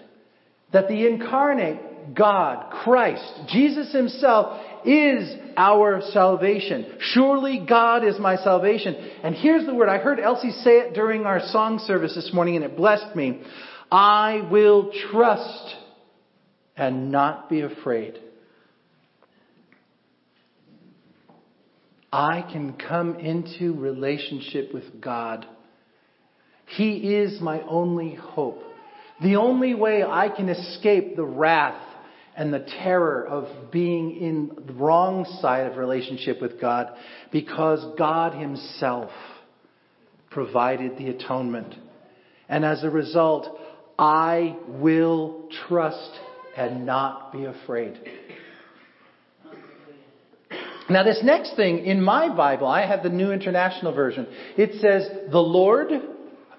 that 0.72 0.88
the 0.88 1.08
incarnate 1.08 2.16
God, 2.16 2.72
Christ, 2.84 3.24
Jesus 3.48 3.92
himself 3.94 4.62
is 4.86 5.36
our 5.56 6.02
salvation. 6.12 6.98
Surely 7.00 7.66
God 7.68 8.04
is 8.04 8.20
my 8.20 8.36
salvation. 8.38 8.96
And 9.24 9.36
here's 9.36 9.66
the 9.66 9.74
word. 9.74 9.90
I 9.90 10.00
heard 10.00 10.20
Elsie 10.20 10.52
say 10.52 10.80
it 10.80 10.94
during 10.94 11.26
our 11.26 11.40
song 11.48 11.80
service 11.80 12.16
this 12.16 12.32
morning 12.34 12.56
and 12.56 12.66
it 12.66 12.76
blessed 12.76 13.16
me. 13.16 13.42
I 13.92 14.48
will 14.52 14.92
trust 15.12 15.76
and 16.76 17.12
not 17.12 17.50
be 17.50 17.62
afraid. 17.62 18.20
I 22.12 22.44
can 22.52 22.74
come 22.74 23.20
into 23.20 23.74
relationship 23.74 24.74
with 24.74 25.02
God. 25.02 25.48
He 26.76 27.16
is 27.16 27.40
my 27.40 27.62
only 27.62 28.16
hope. 28.16 28.64
The 29.22 29.36
only 29.36 29.76
way 29.76 30.04
I 30.04 30.30
can 30.30 30.50
escape 30.50 31.16
the 31.16 31.24
wrath 31.24 31.82
and 32.36 32.54
the 32.54 32.66
terror 32.84 33.26
of 33.28 33.72
being 33.72 34.18
in 34.18 34.52
the 34.66 34.74
wrong 34.74 35.26
side 35.40 35.68
of 35.68 35.78
relationship 35.78 36.42
with 36.42 36.60
God 36.60 36.90
because 37.32 37.96
God 37.98 38.34
Himself 38.34 39.12
provided 40.32 40.98
the 40.98 41.10
atonement. 41.10 41.76
And 42.50 42.66
as 42.66 42.84
a 42.84 42.90
result, 42.90 43.56
I 44.00 44.58
will 44.68 45.48
trust 45.68 46.20
and 46.58 46.86
not 46.86 47.32
be 47.32 47.46
afraid. 47.46 48.00
Now, 50.90 51.04
this 51.04 51.20
next 51.24 51.56
thing 51.56 51.86
in 51.86 52.02
my 52.02 52.36
Bible, 52.36 52.68
I 52.68 52.86
have 52.86 53.04
the 53.04 53.10
New 53.10 53.32
International 53.32 53.94
Version. 53.94 54.28
It 54.58 54.82
says, 54.82 55.08
The 55.32 55.40
Lord, 55.40 55.90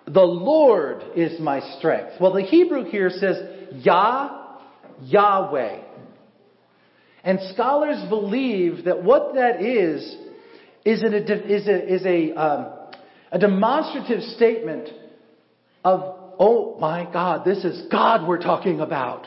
the 0.06 0.20
Lord 0.20 1.02
is 1.16 1.40
my 1.40 1.60
strength. 1.78 2.20
Well, 2.20 2.34
the 2.34 2.42
Hebrew 2.42 2.84
here 2.84 3.10
says, 3.10 3.36
Yah, 3.72 4.58
Yahweh. 5.02 5.82
And 7.22 7.38
scholars 7.54 8.04
believe 8.10 8.84
that 8.84 9.02
what 9.02 9.34
that 9.34 9.62
is, 9.62 10.16
is, 10.84 11.02
a, 11.02 11.54
is 11.54 11.66
a, 11.66 11.94
is 11.94 12.04
a, 12.04 12.32
um, 12.38 12.72
a 13.32 13.38
demonstrative 13.38 14.22
statement 14.34 14.90
of, 15.82 16.00
oh 16.38 16.76
my 16.78 17.08
God, 17.10 17.46
this 17.46 17.64
is 17.64 17.86
God 17.90 18.28
we're 18.28 18.42
talking 18.42 18.80
about. 18.80 19.26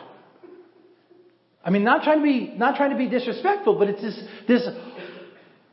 I 1.66 1.72
mean, 1.72 1.84
not 1.84 2.04
trying 2.04 2.20
to 2.20 2.24
be, 2.24 2.54
not 2.56 2.78
trying 2.78 2.92
to 2.92 2.98
be 2.98 3.10
disrespectful, 3.10 3.80
but 3.80 3.90
it's 3.90 4.02
this, 4.02 4.24
this, 4.48 4.70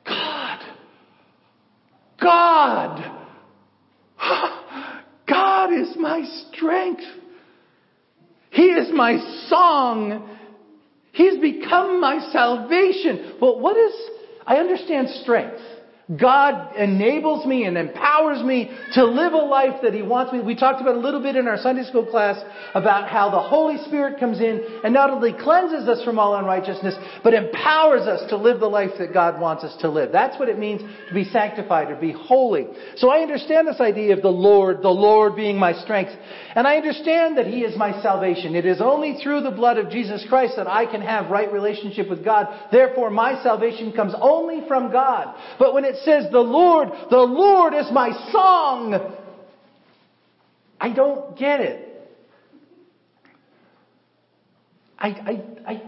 God, 0.06 0.60
God, 2.20 3.23
God 5.64 5.72
is 5.72 5.96
my 5.96 6.22
strength. 6.52 7.02
He 8.50 8.64
is 8.64 8.88
my 8.92 9.16
song. 9.48 10.36
He's 11.12 11.38
become 11.38 12.00
my 12.00 12.28
salvation. 12.32 13.36
Well, 13.40 13.60
what 13.60 13.76
is, 13.76 13.94
I 14.46 14.56
understand 14.56 15.08
strength. 15.22 15.60
God 16.18 16.76
enables 16.76 17.46
me 17.46 17.64
and 17.64 17.78
empowers 17.78 18.42
me 18.42 18.70
to 18.92 19.04
live 19.06 19.32
a 19.32 19.38
life 19.38 19.80
that 19.82 19.94
He 19.94 20.02
wants 20.02 20.34
me. 20.34 20.40
We 20.40 20.54
talked 20.54 20.82
about 20.82 20.96
a 20.96 20.98
little 20.98 21.22
bit 21.22 21.34
in 21.34 21.48
our 21.48 21.56
Sunday 21.56 21.84
school 21.84 22.04
class 22.04 22.36
about 22.74 23.08
how 23.08 23.30
the 23.30 23.40
Holy 23.40 23.82
Spirit 23.86 24.20
comes 24.20 24.38
in 24.38 24.62
and 24.84 24.92
not 24.92 25.08
only 25.08 25.32
cleanses 25.32 25.88
us 25.88 26.04
from 26.04 26.18
all 26.18 26.36
unrighteousness, 26.36 26.94
but 27.22 27.32
empowers 27.32 28.02
us 28.02 28.28
to 28.28 28.36
live 28.36 28.60
the 28.60 28.66
life 28.66 28.90
that 28.98 29.14
God 29.14 29.40
wants 29.40 29.64
us 29.64 29.74
to 29.80 29.88
live. 29.88 30.12
That's 30.12 30.38
what 30.38 30.50
it 30.50 30.58
means 30.58 30.82
to 31.08 31.14
be 31.14 31.24
sanctified 31.24 31.90
or 31.90 31.96
be 31.96 32.12
holy. 32.12 32.66
So 32.96 33.08
I 33.08 33.20
understand 33.20 33.66
this 33.66 33.80
idea 33.80 34.14
of 34.14 34.20
the 34.20 34.28
Lord, 34.28 34.82
the 34.82 34.90
Lord 34.90 35.34
being 35.34 35.56
my 35.56 35.72
strength. 35.72 36.12
And 36.54 36.66
I 36.66 36.76
understand 36.76 37.38
that 37.38 37.46
He 37.46 37.60
is 37.60 37.78
my 37.78 38.02
salvation. 38.02 38.54
It 38.54 38.66
is 38.66 38.82
only 38.82 39.16
through 39.22 39.40
the 39.40 39.50
blood 39.50 39.78
of 39.78 39.88
Jesus 39.88 40.22
Christ 40.28 40.56
that 40.56 40.66
I 40.66 40.84
can 40.84 41.00
have 41.00 41.30
right 41.30 41.50
relationship 41.50 42.10
with 42.10 42.22
God. 42.22 42.46
Therefore, 42.70 43.08
my 43.08 43.42
salvation 43.42 43.90
comes 43.92 44.12
only 44.20 44.68
from 44.68 44.92
God. 44.92 45.34
But 45.58 45.72
when 45.72 45.86
it 45.86 45.93
it 45.94 46.04
says, 46.04 46.30
the 46.30 46.40
Lord, 46.40 46.88
the 47.10 47.16
Lord 47.16 47.74
is 47.74 47.90
my 47.92 48.10
song. 48.32 49.16
I 50.80 50.92
don't 50.92 51.38
get 51.38 51.60
it. 51.60 52.10
I, 54.98 55.08
I, 55.08 55.70
I, 55.72 55.82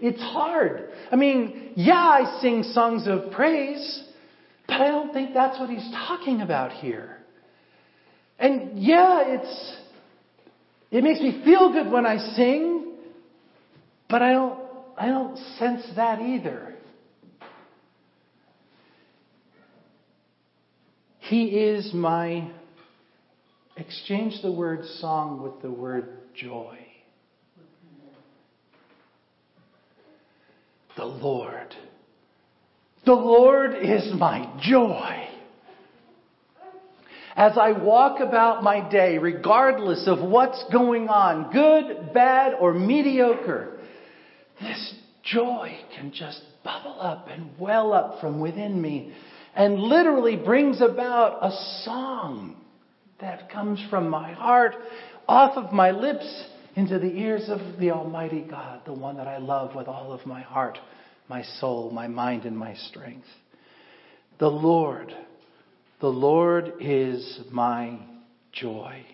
it's 0.00 0.20
hard. 0.20 0.90
I 1.10 1.16
mean, 1.16 1.72
yeah, 1.76 1.94
I 1.94 2.38
sing 2.40 2.62
songs 2.62 3.06
of 3.06 3.32
praise, 3.32 4.04
but 4.66 4.80
I 4.80 4.88
don't 4.88 5.12
think 5.12 5.34
that's 5.34 5.58
what 5.58 5.70
he's 5.70 5.88
talking 6.06 6.40
about 6.40 6.72
here. 6.72 7.18
And 8.38 8.82
yeah, 8.82 9.22
it's, 9.26 9.76
it 10.90 11.02
makes 11.02 11.20
me 11.20 11.42
feel 11.44 11.72
good 11.72 11.90
when 11.90 12.04
I 12.04 12.18
sing, 12.18 12.94
but 14.08 14.22
I 14.22 14.32
don't, 14.32 14.60
I 14.98 15.06
don't 15.06 15.36
sense 15.58 15.82
that 15.96 16.20
either. 16.20 16.75
He 21.28 21.46
is 21.46 21.92
my, 21.92 22.48
exchange 23.76 24.42
the 24.42 24.52
word 24.52 24.84
song 25.00 25.42
with 25.42 25.60
the 25.60 25.70
word 25.70 26.18
joy. 26.36 26.78
The 30.96 31.04
Lord. 31.04 31.74
The 33.04 33.12
Lord 33.12 33.74
is 33.74 34.12
my 34.14 34.56
joy. 34.62 35.28
As 37.34 37.58
I 37.58 37.72
walk 37.72 38.20
about 38.20 38.62
my 38.62 38.88
day, 38.88 39.18
regardless 39.18 40.06
of 40.06 40.20
what's 40.20 40.64
going 40.72 41.08
on, 41.08 41.52
good, 41.52 42.14
bad, 42.14 42.54
or 42.60 42.72
mediocre, 42.72 43.80
this 44.60 44.94
joy 45.24 45.76
can 45.96 46.12
just 46.12 46.40
bubble 46.62 47.00
up 47.00 47.26
and 47.28 47.50
well 47.58 47.92
up 47.92 48.20
from 48.20 48.40
within 48.40 48.80
me 48.80 49.12
and 49.56 49.80
literally 49.80 50.36
brings 50.36 50.82
about 50.82 51.38
a 51.42 51.50
song 51.84 52.56
that 53.20 53.50
comes 53.50 53.82
from 53.88 54.08
my 54.08 54.32
heart, 54.32 54.74
off 55.26 55.56
of 55.56 55.72
my 55.72 55.90
lips, 55.90 56.44
into 56.76 56.98
the 56.98 57.06
ears 57.06 57.48
of 57.48 57.80
the 57.80 57.90
Almighty 57.90 58.42
God, 58.48 58.82
the 58.84 58.92
one 58.92 59.16
that 59.16 59.26
I 59.26 59.38
love 59.38 59.74
with 59.74 59.88
all 59.88 60.12
of 60.12 60.26
my 60.26 60.42
heart, 60.42 60.78
my 61.26 61.42
soul, 61.42 61.90
my 61.90 62.06
mind, 62.06 62.44
and 62.44 62.56
my 62.56 62.74
strength. 62.74 63.26
The 64.38 64.50
Lord, 64.50 65.10
the 66.02 66.08
Lord 66.08 66.74
is 66.78 67.40
my 67.50 67.98
joy. 68.52 69.06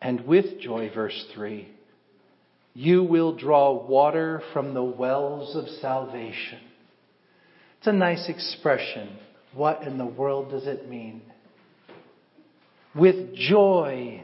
And 0.00 0.26
with 0.26 0.60
joy, 0.60 0.90
verse 0.92 1.24
3, 1.32 1.68
you 2.74 3.04
will 3.04 3.36
draw 3.36 3.86
water 3.86 4.42
from 4.52 4.74
the 4.74 4.82
wells 4.82 5.54
of 5.54 5.68
salvation. 5.80 6.58
It's 7.82 7.88
a 7.88 7.92
nice 7.92 8.28
expression. 8.28 9.08
What 9.54 9.82
in 9.82 9.98
the 9.98 10.06
world 10.06 10.52
does 10.52 10.68
it 10.68 10.88
mean? 10.88 11.20
With 12.94 13.34
joy, 13.34 14.22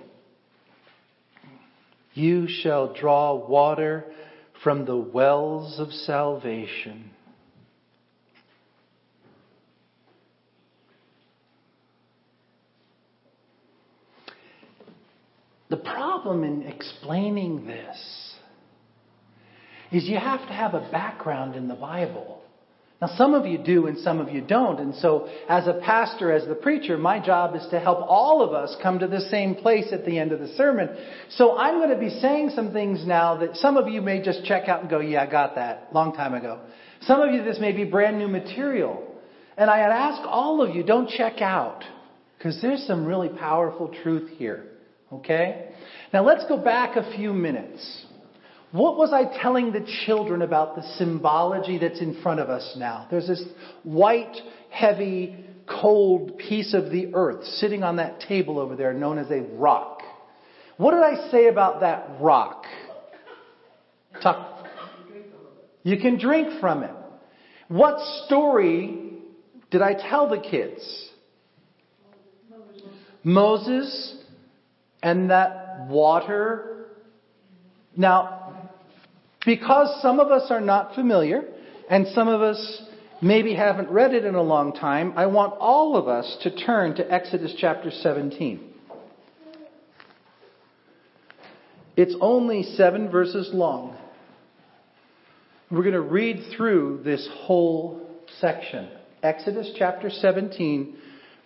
you 2.15 2.47
shall 2.47 2.95
draw 2.95 3.35
water 3.35 4.05
from 4.63 4.85
the 4.85 4.97
wells 4.97 5.81
of 5.81 5.91
salvation. 5.91 7.11
The 15.69 15.79
problem 15.79 16.45
in 16.45 16.63
explaining 16.63 17.67
this 17.67 18.37
is 19.91 20.05
you 20.05 20.19
have 20.19 20.47
to 20.47 20.53
have 20.53 20.75
a 20.75 20.89
background 20.93 21.57
in 21.57 21.67
the 21.67 21.75
Bible. 21.75 22.45
Now, 23.01 23.07
some 23.17 23.35
of 23.35 23.47
you 23.47 23.59
do 23.59 23.87
and 23.87 23.97
some 23.99 24.19
of 24.19 24.29
you 24.29 24.41
don't. 24.41 24.81
And 24.81 24.93
so, 24.97 25.29
as 25.49 25.69
a 25.69 25.75
pastor, 25.85 26.33
as 26.33 26.49
the 26.49 26.57
preacher, 26.57 26.99
my 26.99 27.25
job 27.25 27.55
is 27.55 27.65
to 27.71 27.79
help 27.79 28.01
all 28.01 28.43
of 28.43 28.53
us 28.53 28.77
come 28.83 28.99
to 28.99 29.07
the 29.07 29.21
same 29.21 29.55
place 29.55 29.93
at 29.93 30.05
the 30.05 30.19
end 30.19 30.33
of 30.33 30.41
the 30.41 30.49
sermon. 30.49 30.89
So, 31.31 31.57
I'm 31.57 31.79
going 31.79 31.91
to 31.91 31.99
be 31.99 32.11
saying 32.11 32.51
some 32.57 32.73
things 32.73 33.07
now 33.07 33.37
that 33.37 33.55
some 33.55 33.77
of 33.77 33.87
you 33.87 34.03
may 34.03 34.21
just 34.21 34.45
check 34.45 34.69
out 34.69 34.81
and 34.81 34.91
go, 34.91 34.99
Yeah, 34.99 35.23
I 35.23 35.31
got 35.31 35.55
that, 35.55 35.91
long 35.93 36.13
time 36.13 36.35
ago. 36.35 36.61
Some 37.03 37.21
of 37.21 37.33
you, 37.33 37.45
this 37.45 37.61
may 37.61 37.71
be 37.71 37.85
brand 37.85 38.19
new 38.19 38.27
material. 38.27 39.05
And 39.57 39.71
I 39.71 39.79
ask 39.79 40.21
all 40.27 40.61
of 40.61 40.75
you, 40.75 40.83
don't 40.83 41.09
check 41.09 41.41
out, 41.41 41.85
because 42.37 42.61
there's 42.61 42.85
some 42.85 43.05
really 43.05 43.29
powerful 43.29 43.95
truth 44.03 44.31
here. 44.39 44.65
Okay? 45.13 45.71
Now, 46.13 46.25
let's 46.25 46.45
go 46.49 46.57
back 46.57 46.97
a 46.97 47.17
few 47.17 47.33
minutes. 47.33 48.07
What 48.71 48.99
was 48.99 49.13
I 49.13 49.41
telling 49.41 49.73
the 49.73 49.87
children 50.05 50.43
about 50.43 50.77
the 50.77 50.83
symbology 50.97 51.79
that's 51.79 52.01
in 52.01 52.21
front 52.23 52.41
of 52.41 52.51
us 52.51 52.75
now? 52.77 53.07
There's 53.11 53.27
this 53.27 53.43
white, 53.83 54.37
heavy, 54.71 55.45
cold 55.67 56.37
piece 56.39 56.75
of 56.75 56.91
the 56.91 57.15
earth 57.15 57.45
sitting 57.45 57.83
on 57.83 57.97
that 57.97 58.21
table 58.21 58.59
over 58.59 58.77
there 58.77 58.93
known 58.93 59.19
as 59.19 59.31
a 59.31 59.41
rock. 59.55 60.03
What 60.77 60.93
did 60.93 61.03
I 61.03 61.31
say 61.31 61.49
about 61.49 61.81
that 61.81 62.21
rock? 62.21 62.65
Talk. 64.23 64.67
You 65.83 65.99
can 65.99 66.19
drink 66.19 66.61
from 66.61 66.83
it. 66.83 66.93
What 67.69 67.99
story 68.27 69.13
did 69.71 69.83
I 69.83 69.95
tell 69.95 70.29
the 70.29 70.39
kids? 70.39 71.09
Moses 73.25 74.17
and 75.03 75.31
that 75.31 75.87
water. 75.89 76.87
Now, 77.97 78.38
because 79.49 80.03
some 80.03 80.21
of 80.21 80.31
us 80.31 80.51
are 80.51 80.61
not 80.61 80.95
familiar 80.95 81.43
and 81.89 82.07
some 82.09 82.29
of 82.29 82.43
us 82.43 82.83
maybe 83.23 83.55
haven't 83.55 83.89
read 83.89 84.13
it 84.13 84.27
in 84.27 84.35
a 84.35 84.43
long 84.43 84.75
time, 84.75 85.15
I 85.17 85.25
want 85.25 85.55
all 85.59 85.97
of 85.97 86.07
us 86.07 86.37
to 86.43 86.55
turn 86.55 86.97
to 86.97 87.11
Exodus 87.11 87.55
chapter 87.57 87.91
17. 87.91 88.61
It's 91.97 92.15
only 92.21 92.63
seven 92.63 93.11
verses 93.11 93.49
long. 93.55 93.97
We're 95.71 95.81
going 95.81 95.95
to 95.95 96.01
read 96.03 96.45
through 96.55 97.01
this 97.03 97.27
whole 97.33 98.07
section. 98.41 98.91
Exodus 99.23 99.73
chapter 99.79 100.11
17, 100.11 100.95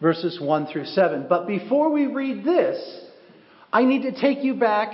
verses 0.00 0.40
1 0.40 0.66
through 0.72 0.86
7. 0.86 1.26
But 1.28 1.46
before 1.46 1.92
we 1.92 2.06
read 2.06 2.44
this, 2.44 3.00
I 3.72 3.84
need 3.84 4.02
to 4.02 4.20
take 4.20 4.42
you 4.42 4.54
back 4.54 4.90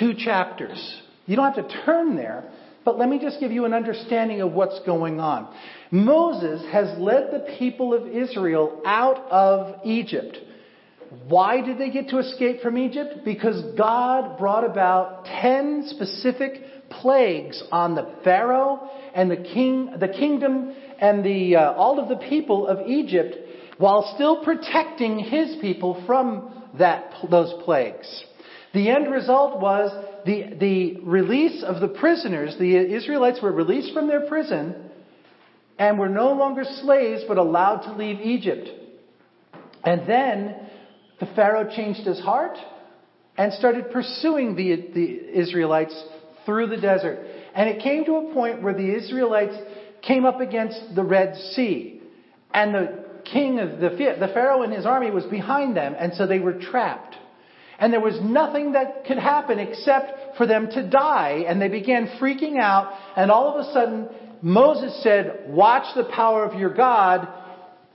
two 0.00 0.14
chapters. 0.18 1.00
You 1.30 1.36
don't 1.36 1.54
have 1.54 1.68
to 1.68 1.82
turn 1.84 2.16
there, 2.16 2.42
but 2.84 2.98
let 2.98 3.08
me 3.08 3.20
just 3.20 3.38
give 3.38 3.52
you 3.52 3.64
an 3.64 3.72
understanding 3.72 4.40
of 4.40 4.50
what's 4.50 4.80
going 4.84 5.20
on. 5.20 5.54
Moses 5.92 6.60
has 6.72 6.98
led 6.98 7.30
the 7.30 7.54
people 7.56 7.94
of 7.94 8.08
Israel 8.08 8.82
out 8.84 9.30
of 9.30 9.76
Egypt. 9.84 10.36
Why 11.28 11.60
did 11.60 11.78
they 11.78 11.90
get 11.90 12.08
to 12.08 12.18
escape 12.18 12.62
from 12.62 12.76
Egypt? 12.76 13.20
Because 13.24 13.62
God 13.78 14.38
brought 14.38 14.64
about 14.64 15.24
ten 15.24 15.84
specific 15.86 16.90
plagues 16.90 17.62
on 17.70 17.94
the 17.94 18.12
Pharaoh 18.24 18.90
and 19.14 19.30
the 19.30 19.36
king, 19.36 19.92
the 20.00 20.08
kingdom 20.08 20.74
and 20.98 21.24
the, 21.24 21.54
uh, 21.54 21.74
all 21.74 22.00
of 22.00 22.08
the 22.08 22.26
people 22.28 22.66
of 22.66 22.88
Egypt 22.88 23.36
while 23.78 24.12
still 24.16 24.42
protecting 24.42 25.20
his 25.20 25.54
people 25.60 26.02
from 26.06 26.64
that, 26.76 27.14
those 27.30 27.54
plagues. 27.62 28.24
The 28.74 28.88
end 28.90 29.12
result 29.12 29.60
was 29.60 29.90
the, 30.24 30.54
the 30.58 31.00
release 31.02 31.62
of 31.62 31.80
the 31.80 31.88
prisoners. 31.88 32.56
The 32.58 32.76
Israelites 32.94 33.40
were 33.42 33.52
released 33.52 33.92
from 33.92 34.08
their 34.08 34.26
prison 34.26 34.90
and 35.78 35.98
were 35.98 36.08
no 36.08 36.32
longer 36.32 36.62
slaves 36.82 37.22
but 37.26 37.38
allowed 37.38 37.82
to 37.82 37.96
leave 37.96 38.20
Egypt. 38.20 38.68
And 39.84 40.06
then 40.08 40.56
the 41.20 41.26
Pharaoh 41.34 41.68
changed 41.74 42.00
his 42.00 42.20
heart 42.20 42.56
and 43.36 43.52
started 43.54 43.90
pursuing 43.90 44.56
the, 44.56 44.90
the 44.94 45.38
Israelites 45.40 46.04
through 46.44 46.68
the 46.68 46.76
desert. 46.76 47.26
And 47.54 47.68
it 47.68 47.82
came 47.82 48.04
to 48.04 48.16
a 48.16 48.34
point 48.34 48.62
where 48.62 48.74
the 48.74 48.94
Israelites 48.94 49.56
came 50.02 50.24
up 50.24 50.40
against 50.40 50.94
the 50.94 51.02
Red 51.02 51.34
Sea. 51.54 52.02
And 52.52 52.74
the 52.74 53.04
king 53.24 53.60
of 53.60 53.80
the, 53.80 53.88
the 53.88 54.30
Pharaoh 54.34 54.62
and 54.62 54.72
his 54.72 54.86
army 54.86 55.10
was 55.10 55.24
behind 55.24 55.76
them, 55.76 55.94
and 55.98 56.12
so 56.14 56.26
they 56.26 56.38
were 56.38 56.54
trapped. 56.54 57.16
And 57.80 57.92
there 57.92 58.00
was 58.00 58.20
nothing 58.20 58.72
that 58.72 59.06
could 59.06 59.18
happen 59.18 59.58
except 59.58 60.36
for 60.36 60.46
them 60.46 60.68
to 60.72 60.88
die. 60.88 61.44
And 61.48 61.60
they 61.60 61.68
began 61.68 62.08
freaking 62.20 62.58
out. 62.58 62.92
And 63.16 63.30
all 63.30 63.48
of 63.48 63.66
a 63.66 63.72
sudden, 63.72 64.08
Moses 64.42 65.02
said, 65.02 65.46
Watch 65.48 65.94
the 65.96 66.04
power 66.04 66.44
of 66.44 66.58
your 66.60 66.74
God. 66.74 67.26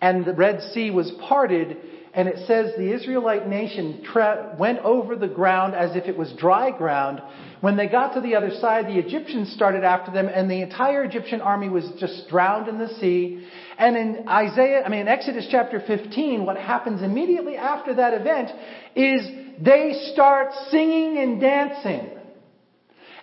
And 0.02 0.26
the 0.26 0.34
Red 0.34 0.62
Sea 0.74 0.92
was 0.92 1.12
parted 1.28 1.78
and 2.16 2.30
it 2.30 2.48
says 2.48 2.72
the 2.78 2.94
Israelite 2.94 3.46
nation 3.48 4.02
tra- 4.04 4.56
went 4.58 4.80
over 4.80 5.18
the 5.18 5.28
ground 5.28 5.76
as 5.76 5.98
if 5.98 6.06
it 6.06 6.18
was 6.18 6.32
dry 6.38 6.72
ground. 6.72 7.22
When 7.60 7.76
they 7.76 7.88
got 7.88 8.14
to 8.14 8.22
the 8.22 8.36
other 8.36 8.52
side, 8.62 8.86
the 8.86 8.98
Egyptians 8.98 9.52
started 9.52 9.84
after 9.84 10.12
them, 10.12 10.28
and 10.28 10.50
the 10.50 10.62
entire 10.62 11.04
Egyptian 11.04 11.42
army 11.42 11.68
was 11.68 11.84
just 12.00 12.30
drowned 12.30 12.70
in 12.70 12.78
the 12.78 12.88
sea. 13.00 13.46
And 13.78 13.98
in 13.98 14.30
Isaiah, 14.30 14.84
I 14.86 14.90
mean, 14.90 15.02
in 15.02 15.08
Exodus 15.10 15.48
chapter 15.52 15.84
15, 15.86 16.46
what 16.46 16.56
happens 16.56 17.02
immediately 17.02 17.58
after 17.58 17.94
that 17.96 18.14
event 18.14 18.50
is 18.96 19.28
they 19.62 20.12
start 20.14 20.54
singing 20.72 21.18
and 21.18 21.42
dancing 21.42 22.15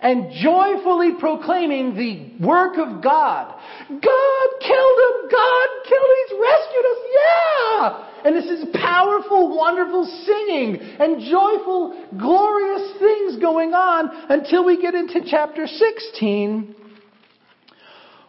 and 0.03 0.33
joyfully 0.43 1.13
proclaiming 1.19 1.95
the 1.95 2.45
work 2.45 2.77
of 2.77 3.03
God. 3.03 3.55
God 3.89 4.49
killed 4.61 4.99
him! 4.99 5.31
God 5.31 5.69
killed 5.89 6.11
him! 6.11 6.19
He's 6.27 6.39
rescued 6.43 6.87
us! 6.91 7.01
Yeah! 7.15 8.09
And 8.25 8.37
this 8.37 8.47
is 8.47 8.65
powerful, 8.75 9.57
wonderful 9.57 10.05
singing 10.27 10.77
and 10.77 11.21
joyful, 11.21 12.09
glorious 12.19 12.99
things 12.99 13.41
going 13.41 13.75
on 13.75 14.11
until 14.29 14.65
we 14.65 14.81
get 14.81 14.95
into 14.95 15.21
chapter 15.25 15.67
16 15.67 16.77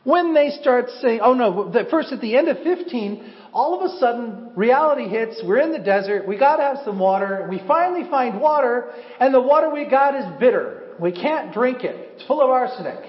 when 0.03 0.33
they 0.33 0.49
start 0.61 0.89
saying, 1.01 1.21
oh 1.23 1.33
no, 1.33 1.71
first 1.89 2.11
at 2.11 2.19
the 2.19 2.35
end 2.35 2.49
of 2.49 2.57
15, 2.57 3.33
all 3.53 3.79
of 3.79 3.89
a 3.89 3.97
sudden 3.99 4.51
reality 4.55 5.07
hits, 5.07 5.41
we're 5.45 5.59
in 5.59 5.71
the 5.71 5.79
desert, 5.79 6.27
we 6.27 6.37
gotta 6.37 6.63
have 6.63 6.79
some 6.83 6.99
water, 6.99 7.47
we 7.49 7.61
finally 7.67 8.09
find 8.09 8.41
water, 8.41 8.91
and 9.19 9.33
the 9.33 9.41
water 9.41 9.69
we 9.69 9.89
got 9.89 10.15
is 10.15 10.25
bitter. 10.39 10.82
We 10.99 11.11
can't 11.11 11.53
drink 11.53 11.83
it. 11.83 12.13
It's 12.15 12.25
full 12.25 12.41
of 12.41 12.49
arsenic. 12.49 12.99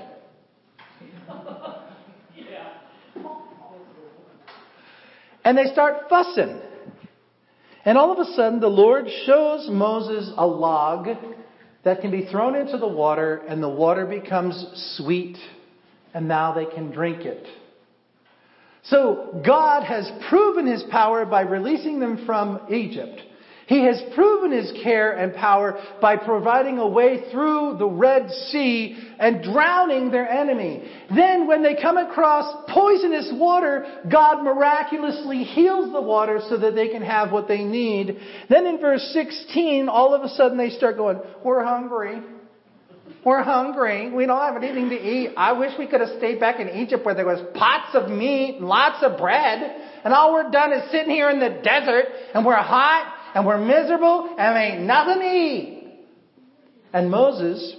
And 5.44 5.58
they 5.58 5.66
start 5.66 6.08
fussing. 6.08 6.58
And 7.84 7.98
all 7.98 8.12
of 8.12 8.18
a 8.18 8.32
sudden, 8.32 8.60
the 8.60 8.68
Lord 8.68 9.06
shows 9.26 9.68
Moses 9.70 10.32
a 10.38 10.46
log 10.46 11.06
that 11.84 12.00
can 12.00 12.10
be 12.10 12.26
thrown 12.26 12.56
into 12.56 12.78
the 12.78 12.88
water, 12.88 13.42
and 13.46 13.62
the 13.62 13.68
water 13.68 14.06
becomes 14.06 14.64
sweet, 14.96 15.36
and 16.14 16.26
now 16.26 16.54
they 16.54 16.64
can 16.64 16.90
drink 16.90 17.26
it. 17.26 17.46
So, 18.84 19.42
God 19.46 19.82
has 19.84 20.10
proven 20.28 20.66
his 20.66 20.82
power 20.90 21.26
by 21.26 21.42
releasing 21.42 22.00
them 22.00 22.24
from 22.24 22.60
Egypt. 22.70 23.20
He 23.66 23.84
has 23.84 24.02
proven 24.14 24.52
his 24.52 24.72
care 24.82 25.12
and 25.12 25.34
power 25.34 25.80
by 26.00 26.16
providing 26.16 26.78
a 26.78 26.86
way 26.86 27.30
through 27.30 27.76
the 27.78 27.86
Red 27.86 28.30
Sea 28.50 28.96
and 29.18 29.42
drowning 29.42 30.10
their 30.10 30.28
enemy. 30.28 30.90
Then 31.14 31.46
when 31.46 31.62
they 31.62 31.74
come 31.80 31.96
across 31.96 32.70
poisonous 32.72 33.30
water, 33.32 34.02
God 34.10 34.42
miraculously 34.42 35.44
heals 35.44 35.92
the 35.92 36.02
water 36.02 36.40
so 36.48 36.58
that 36.58 36.74
they 36.74 36.88
can 36.88 37.02
have 37.02 37.32
what 37.32 37.48
they 37.48 37.64
need. 37.64 38.18
Then 38.50 38.66
in 38.66 38.78
verse 38.78 39.10
16, 39.14 39.88
all 39.88 40.14
of 40.14 40.22
a 40.22 40.28
sudden 40.28 40.58
they 40.58 40.70
start 40.70 40.96
going, 40.96 41.20
we're 41.42 41.64
hungry. 41.64 42.20
We're 43.24 43.42
hungry. 43.42 44.12
We 44.12 44.26
don't 44.26 44.38
have 44.38 44.62
anything 44.62 44.90
to 44.90 44.96
eat. 44.96 45.30
I 45.38 45.52
wish 45.52 45.72
we 45.78 45.86
could 45.86 46.00
have 46.00 46.10
stayed 46.18 46.38
back 46.38 46.60
in 46.60 46.68
Egypt 46.68 47.06
where 47.06 47.14
there 47.14 47.24
was 47.24 47.40
pots 47.54 47.94
of 47.94 48.10
meat 48.10 48.56
and 48.56 48.66
lots 48.66 49.02
of 49.02 49.16
bread. 49.16 49.74
And 50.04 50.12
all 50.12 50.34
we're 50.34 50.50
done 50.50 50.72
is 50.72 50.90
sitting 50.90 51.10
here 51.10 51.30
in 51.30 51.40
the 51.40 51.60
desert 51.62 52.04
and 52.34 52.44
we're 52.44 52.56
hot 52.56 53.13
and 53.34 53.44
we're 53.44 53.58
miserable 53.58 54.34
and 54.38 54.56
ain't 54.56 54.82
nothing 54.86 55.20
to 55.20 55.26
eat. 55.26 55.80
And 56.92 57.10
Moses 57.10 57.76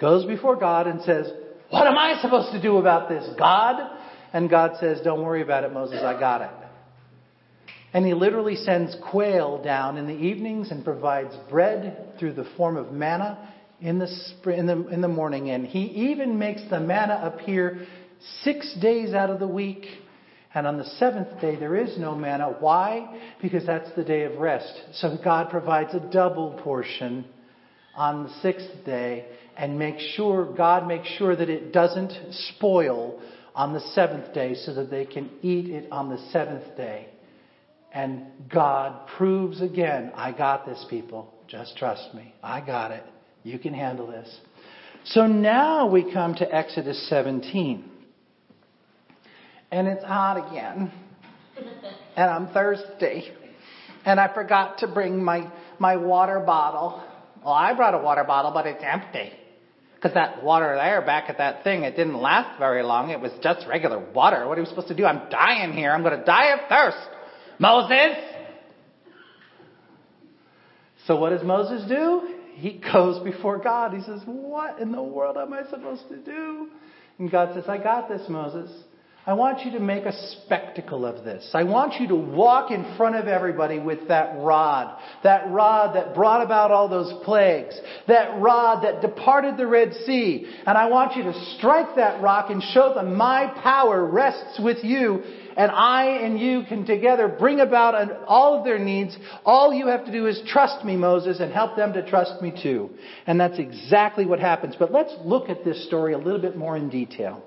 goes 0.00 0.26
before 0.26 0.56
God 0.56 0.88
and 0.88 1.00
says, 1.02 1.30
What 1.70 1.86
am 1.86 1.96
I 1.96 2.20
supposed 2.20 2.52
to 2.52 2.60
do 2.60 2.78
about 2.78 3.08
this, 3.08 3.28
God? 3.38 3.98
And 4.32 4.50
God 4.50 4.72
says, 4.80 5.00
Don't 5.04 5.22
worry 5.22 5.42
about 5.42 5.64
it, 5.64 5.72
Moses, 5.72 6.02
I 6.02 6.18
got 6.18 6.42
it. 6.42 6.50
And 7.92 8.06
he 8.06 8.14
literally 8.14 8.56
sends 8.56 8.96
quail 9.10 9.62
down 9.62 9.96
in 9.96 10.06
the 10.06 10.14
evenings 10.14 10.70
and 10.70 10.84
provides 10.84 11.34
bread 11.48 12.14
through 12.18 12.34
the 12.34 12.48
form 12.56 12.76
of 12.76 12.92
manna 12.92 13.52
in 13.80 13.98
the, 13.98 14.08
in 14.46 14.66
the, 14.66 14.86
in 14.88 15.00
the 15.00 15.08
morning. 15.08 15.50
And 15.50 15.66
he 15.66 16.10
even 16.10 16.38
makes 16.38 16.62
the 16.70 16.78
manna 16.78 17.32
appear 17.34 17.86
six 18.42 18.76
days 18.80 19.12
out 19.12 19.30
of 19.30 19.40
the 19.40 19.48
week 19.48 19.86
and 20.52 20.66
on 20.66 20.78
the 20.78 20.84
seventh 20.84 21.40
day, 21.40 21.56
there 21.56 21.76
is 21.76 21.96
no 21.96 22.14
manna. 22.14 22.56
Why? 22.58 23.20
Because 23.40 23.64
that's 23.66 23.90
the 23.94 24.02
day 24.02 24.24
of 24.24 24.38
rest. 24.38 24.72
So 24.94 25.16
God 25.22 25.48
provides 25.48 25.94
a 25.94 26.00
double 26.00 26.58
portion 26.64 27.24
on 27.94 28.24
the 28.24 28.30
sixth 28.40 28.84
day 28.84 29.26
and 29.56 29.78
makes 29.78 30.02
sure, 30.16 30.52
God 30.56 30.88
makes 30.88 31.08
sure 31.08 31.36
that 31.36 31.48
it 31.48 31.72
doesn't 31.72 32.12
spoil 32.56 33.20
on 33.54 33.72
the 33.72 33.80
seventh 33.80 34.32
day 34.34 34.54
so 34.54 34.74
that 34.74 34.90
they 34.90 35.04
can 35.04 35.30
eat 35.42 35.68
it 35.68 35.90
on 35.92 36.08
the 36.08 36.18
seventh 36.32 36.76
day. 36.76 37.08
And 37.92 38.26
God 38.52 39.06
proves 39.16 39.60
again, 39.60 40.12
I 40.14 40.32
got 40.32 40.66
this, 40.66 40.84
people. 40.90 41.32
Just 41.46 41.76
trust 41.76 42.14
me. 42.14 42.34
I 42.42 42.60
got 42.60 42.90
it. 42.90 43.04
You 43.42 43.58
can 43.58 43.74
handle 43.74 44.06
this. 44.06 44.40
So 45.04 45.26
now 45.26 45.88
we 45.88 46.12
come 46.12 46.34
to 46.36 46.54
Exodus 46.54 47.08
17 47.08 47.89
and 49.70 49.86
it's 49.86 50.04
hot 50.04 50.48
again. 50.48 50.92
and 52.16 52.30
I'm 52.30 52.48
thirsty. 52.48 53.30
And 54.04 54.18
I 54.18 54.32
forgot 54.32 54.78
to 54.78 54.88
bring 54.88 55.22
my, 55.22 55.50
my 55.78 55.96
water 55.96 56.40
bottle. 56.40 57.02
Well, 57.44 57.54
I 57.54 57.74
brought 57.74 57.94
a 57.94 57.98
water 57.98 58.24
bottle, 58.24 58.50
but 58.52 58.66
it's 58.66 58.82
empty. 58.82 59.32
Because 59.94 60.14
that 60.14 60.42
water 60.42 60.74
there, 60.76 61.02
back 61.02 61.28
at 61.28 61.38
that 61.38 61.62
thing, 61.62 61.82
it 61.82 61.94
didn't 61.94 62.18
last 62.18 62.58
very 62.58 62.82
long. 62.82 63.10
It 63.10 63.20
was 63.20 63.32
just 63.42 63.66
regular 63.68 63.98
water. 63.98 64.48
What 64.48 64.56
are 64.56 64.62
we 64.62 64.66
supposed 64.66 64.88
to 64.88 64.94
do? 64.94 65.04
I'm 65.04 65.28
dying 65.30 65.74
here. 65.74 65.92
I'm 65.92 66.02
going 66.02 66.18
to 66.18 66.24
die 66.24 66.54
of 66.54 66.60
thirst. 66.70 67.08
Moses! 67.58 68.16
So 71.06 71.16
what 71.16 71.30
does 71.30 71.42
Moses 71.42 71.86
do? 71.86 72.34
He 72.54 72.80
goes 72.92 73.22
before 73.22 73.58
God. 73.58 73.92
He 73.92 74.02
says, 74.02 74.22
What 74.24 74.78
in 74.80 74.92
the 74.92 75.02
world 75.02 75.36
am 75.36 75.52
I 75.52 75.68
supposed 75.68 76.08
to 76.08 76.16
do? 76.16 76.70
And 77.18 77.30
God 77.30 77.54
says, 77.54 77.64
I 77.68 77.76
got 77.76 78.08
this, 78.08 78.22
Moses. 78.28 78.70
I 79.26 79.34
want 79.34 79.66
you 79.66 79.72
to 79.72 79.80
make 79.80 80.06
a 80.06 80.28
spectacle 80.32 81.04
of 81.04 81.24
this. 81.24 81.50
I 81.52 81.64
want 81.64 82.00
you 82.00 82.08
to 82.08 82.14
walk 82.14 82.70
in 82.70 82.96
front 82.96 83.16
of 83.16 83.28
everybody 83.28 83.78
with 83.78 84.08
that 84.08 84.38
rod. 84.38 84.98
That 85.22 85.50
rod 85.50 85.94
that 85.94 86.14
brought 86.14 86.42
about 86.42 86.70
all 86.70 86.88
those 86.88 87.12
plagues. 87.22 87.78
That 88.08 88.40
rod 88.40 88.82
that 88.82 89.02
departed 89.02 89.58
the 89.58 89.66
Red 89.66 89.92
Sea. 90.06 90.50
And 90.66 90.78
I 90.78 90.88
want 90.88 91.16
you 91.16 91.24
to 91.24 91.54
strike 91.58 91.96
that 91.96 92.22
rock 92.22 92.48
and 92.48 92.62
show 92.62 92.94
them 92.94 93.14
my 93.14 93.52
power 93.62 94.06
rests 94.06 94.58
with 94.58 94.82
you. 94.82 95.22
And 95.54 95.70
I 95.70 96.06
and 96.06 96.40
you 96.40 96.62
can 96.66 96.86
together 96.86 97.28
bring 97.28 97.60
about 97.60 98.24
all 98.26 98.58
of 98.58 98.64
their 98.64 98.78
needs. 98.78 99.18
All 99.44 99.74
you 99.74 99.88
have 99.88 100.06
to 100.06 100.12
do 100.12 100.28
is 100.28 100.40
trust 100.46 100.82
me, 100.82 100.96
Moses, 100.96 101.40
and 101.40 101.52
help 101.52 101.76
them 101.76 101.92
to 101.92 102.08
trust 102.08 102.40
me 102.40 102.58
too. 102.62 102.88
And 103.26 103.38
that's 103.38 103.58
exactly 103.58 104.24
what 104.24 104.40
happens. 104.40 104.76
But 104.78 104.92
let's 104.92 105.12
look 105.22 105.50
at 105.50 105.62
this 105.62 105.86
story 105.86 106.14
a 106.14 106.18
little 106.18 106.40
bit 106.40 106.56
more 106.56 106.78
in 106.78 106.88
detail. 106.88 107.44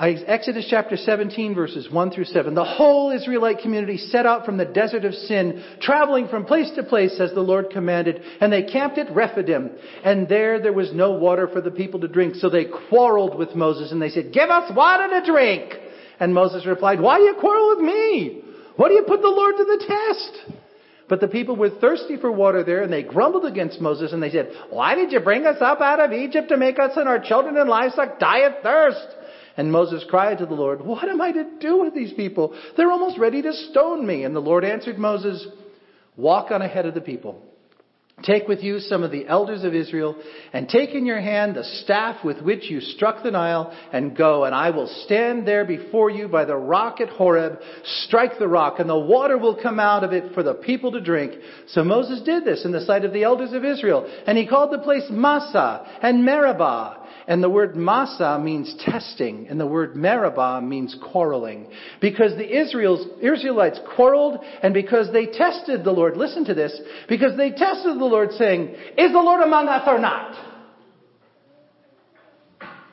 Uh, 0.00 0.14
Exodus 0.26 0.66
chapter 0.70 0.96
17 0.96 1.54
verses 1.54 1.90
1 1.90 2.10
through 2.10 2.24
7. 2.24 2.54
The 2.54 2.64
whole 2.64 3.10
Israelite 3.10 3.58
community 3.58 3.98
set 3.98 4.24
out 4.24 4.46
from 4.46 4.56
the 4.56 4.64
desert 4.64 5.04
of 5.04 5.12
sin, 5.12 5.62
traveling 5.82 6.26
from 6.26 6.46
place 6.46 6.70
to 6.76 6.82
place 6.82 7.20
as 7.20 7.34
the 7.34 7.42
Lord 7.42 7.68
commanded, 7.68 8.22
and 8.40 8.50
they 8.50 8.62
camped 8.62 8.96
at 8.96 9.14
Rephidim. 9.14 9.72
And 10.02 10.26
there 10.26 10.58
there 10.58 10.72
was 10.72 10.90
no 10.94 11.12
water 11.12 11.48
for 11.48 11.60
the 11.60 11.70
people 11.70 12.00
to 12.00 12.08
drink, 12.08 12.36
so 12.36 12.48
they 12.48 12.64
quarreled 12.88 13.36
with 13.36 13.54
Moses 13.54 13.92
and 13.92 14.00
they 14.00 14.08
said, 14.08 14.32
give 14.32 14.48
us 14.48 14.72
water 14.74 15.20
to 15.20 15.30
drink. 15.30 15.74
And 16.18 16.32
Moses 16.32 16.64
replied, 16.64 16.98
why 16.98 17.18
do 17.18 17.24
you 17.24 17.34
quarrel 17.38 17.76
with 17.76 17.84
me? 17.84 18.40
Why 18.76 18.88
do 18.88 18.94
you 18.94 19.04
put 19.06 19.20
the 19.20 19.28
Lord 19.28 19.54
to 19.58 19.64
the 19.64 19.84
test? 19.86 20.60
But 21.10 21.20
the 21.20 21.28
people 21.28 21.56
were 21.56 21.78
thirsty 21.78 22.16
for 22.16 22.32
water 22.32 22.64
there, 22.64 22.82
and 22.82 22.92
they 22.92 23.02
grumbled 23.02 23.44
against 23.44 23.80
Moses, 23.82 24.12
and 24.12 24.22
they 24.22 24.30
said, 24.30 24.50
Why 24.70 24.94
did 24.94 25.12
you 25.12 25.20
bring 25.20 25.44
us 25.44 25.56
up 25.60 25.80
out 25.80 26.00
of 26.00 26.12
Egypt 26.12 26.48
to 26.50 26.56
make 26.56 26.78
us 26.78 26.92
and 26.96 27.08
our 27.08 27.18
children 27.18 27.58
and 27.58 27.68
livestock 27.68 28.18
die 28.18 28.46
of 28.46 28.62
thirst? 28.62 29.16
And 29.60 29.70
Moses 29.70 30.02
cried 30.08 30.38
to 30.38 30.46
the 30.46 30.54
Lord, 30.54 30.80
What 30.80 31.06
am 31.06 31.20
I 31.20 31.32
to 31.32 31.44
do 31.60 31.82
with 31.82 31.94
these 31.94 32.14
people? 32.14 32.58
They're 32.78 32.90
almost 32.90 33.18
ready 33.18 33.42
to 33.42 33.52
stone 33.52 34.06
me. 34.06 34.24
And 34.24 34.34
the 34.34 34.40
Lord 34.40 34.64
answered 34.64 34.96
Moses, 34.96 35.46
Walk 36.16 36.50
on 36.50 36.62
ahead 36.62 36.86
of 36.86 36.94
the 36.94 37.02
people. 37.02 37.42
Take 38.22 38.48
with 38.48 38.62
you 38.62 38.78
some 38.78 39.02
of 39.02 39.10
the 39.10 39.26
elders 39.26 39.62
of 39.64 39.74
Israel, 39.74 40.16
and 40.54 40.66
take 40.66 40.94
in 40.94 41.04
your 41.04 41.20
hand 41.20 41.56
the 41.56 41.64
staff 41.82 42.24
with 42.24 42.40
which 42.40 42.70
you 42.70 42.80
struck 42.80 43.22
the 43.22 43.30
Nile, 43.30 43.70
and 43.92 44.16
go, 44.16 44.44
and 44.44 44.54
I 44.54 44.70
will 44.70 44.86
stand 45.04 45.46
there 45.46 45.66
before 45.66 46.08
you 46.08 46.26
by 46.26 46.46
the 46.46 46.56
rock 46.56 47.02
at 47.02 47.10
Horeb, 47.10 47.60
strike 48.06 48.38
the 48.38 48.48
rock, 48.48 48.78
and 48.78 48.88
the 48.88 48.98
water 48.98 49.36
will 49.36 49.60
come 49.62 49.78
out 49.78 50.04
of 50.04 50.12
it 50.14 50.32
for 50.32 50.42
the 50.42 50.54
people 50.54 50.92
to 50.92 51.02
drink. 51.02 51.34
So 51.68 51.84
Moses 51.84 52.22
did 52.22 52.46
this 52.46 52.64
in 52.64 52.72
the 52.72 52.86
sight 52.86 53.04
of 53.04 53.12
the 53.12 53.24
elders 53.24 53.52
of 53.52 53.64
Israel, 53.64 54.10
and 54.26 54.38
he 54.38 54.46
called 54.46 54.72
the 54.72 54.78
place 54.78 55.04
Massah 55.10 55.86
and 56.02 56.24
Meribah. 56.24 56.96
And 57.26 57.42
the 57.42 57.50
word 57.50 57.76
Massah 57.76 58.38
means 58.38 58.74
testing, 58.78 59.46
and 59.48 59.60
the 59.60 59.66
word 59.66 59.94
Meribah 59.94 60.60
means 60.62 60.96
quarreling. 61.12 61.68
Because 62.00 62.32
the 62.36 62.60
Israels, 62.60 63.06
Israelites 63.20 63.78
quarreled, 63.94 64.40
and 64.62 64.72
because 64.74 65.12
they 65.12 65.26
tested 65.26 65.84
the 65.84 65.92
Lord, 65.92 66.16
listen 66.16 66.44
to 66.46 66.54
this, 66.54 66.78
because 67.08 67.36
they 67.36 67.50
tested 67.50 67.98
the 67.98 68.04
Lord 68.04 68.32
saying, 68.32 68.74
Is 68.96 69.12
the 69.12 69.20
Lord 69.20 69.42
among 69.42 69.68
us 69.68 69.82
or 69.86 69.98
not? 69.98 70.34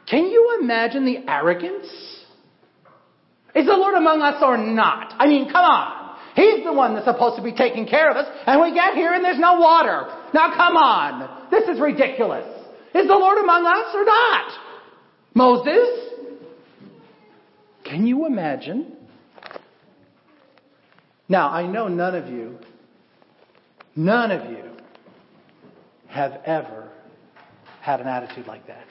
Can 0.10 0.26
you 0.28 0.60
imagine 0.62 1.06
the 1.06 1.30
arrogance? 1.30 1.88
Is 3.56 3.66
the 3.66 3.74
Lord 3.76 3.96
among 3.96 4.22
us 4.22 4.42
or 4.42 4.58
not? 4.58 5.16
I 5.18 5.28
mean, 5.28 5.46
come 5.46 5.66
on. 5.66 6.16
He's 6.36 6.64
the 6.64 6.72
one 6.72 6.94
that's 6.94 7.08
supposed 7.08 7.38
to 7.38 7.44
be 7.44 7.52
taking 7.52 7.88
care 7.88 8.12
of 8.12 8.16
us, 8.16 8.28
and 8.46 8.62
we 8.62 8.72
get 8.72 8.94
here 8.94 9.14
and 9.14 9.26
there's 9.26 9.40
no 9.40 9.60
water. 9.60 10.06
Now 10.34 10.54
come 10.56 10.78
on. 10.78 11.50
This 11.50 11.68
is 11.68 11.80
ridiculous. 11.80 12.57
Is 12.98 13.08
the 13.08 13.14
Lord 13.14 13.38
among 13.38 13.66
us 13.66 13.94
or 13.94 14.06
not? 14.06 14.52
Moses? 15.36 16.08
Can 17.84 18.08
you 18.08 18.26
imagine? 18.26 18.94
Now, 21.30 21.50
I 21.50 21.68
know 21.68 21.88
none 21.88 22.16
of 22.16 22.28
you, 22.28 22.58
none 23.96 24.32
of 24.32 24.50
you 24.50 24.64
have 26.08 26.42
ever 26.46 26.90
had 27.82 28.02
an 28.02 28.08
attitude 28.08 28.48
like 28.48 28.66
that. 28.68 28.86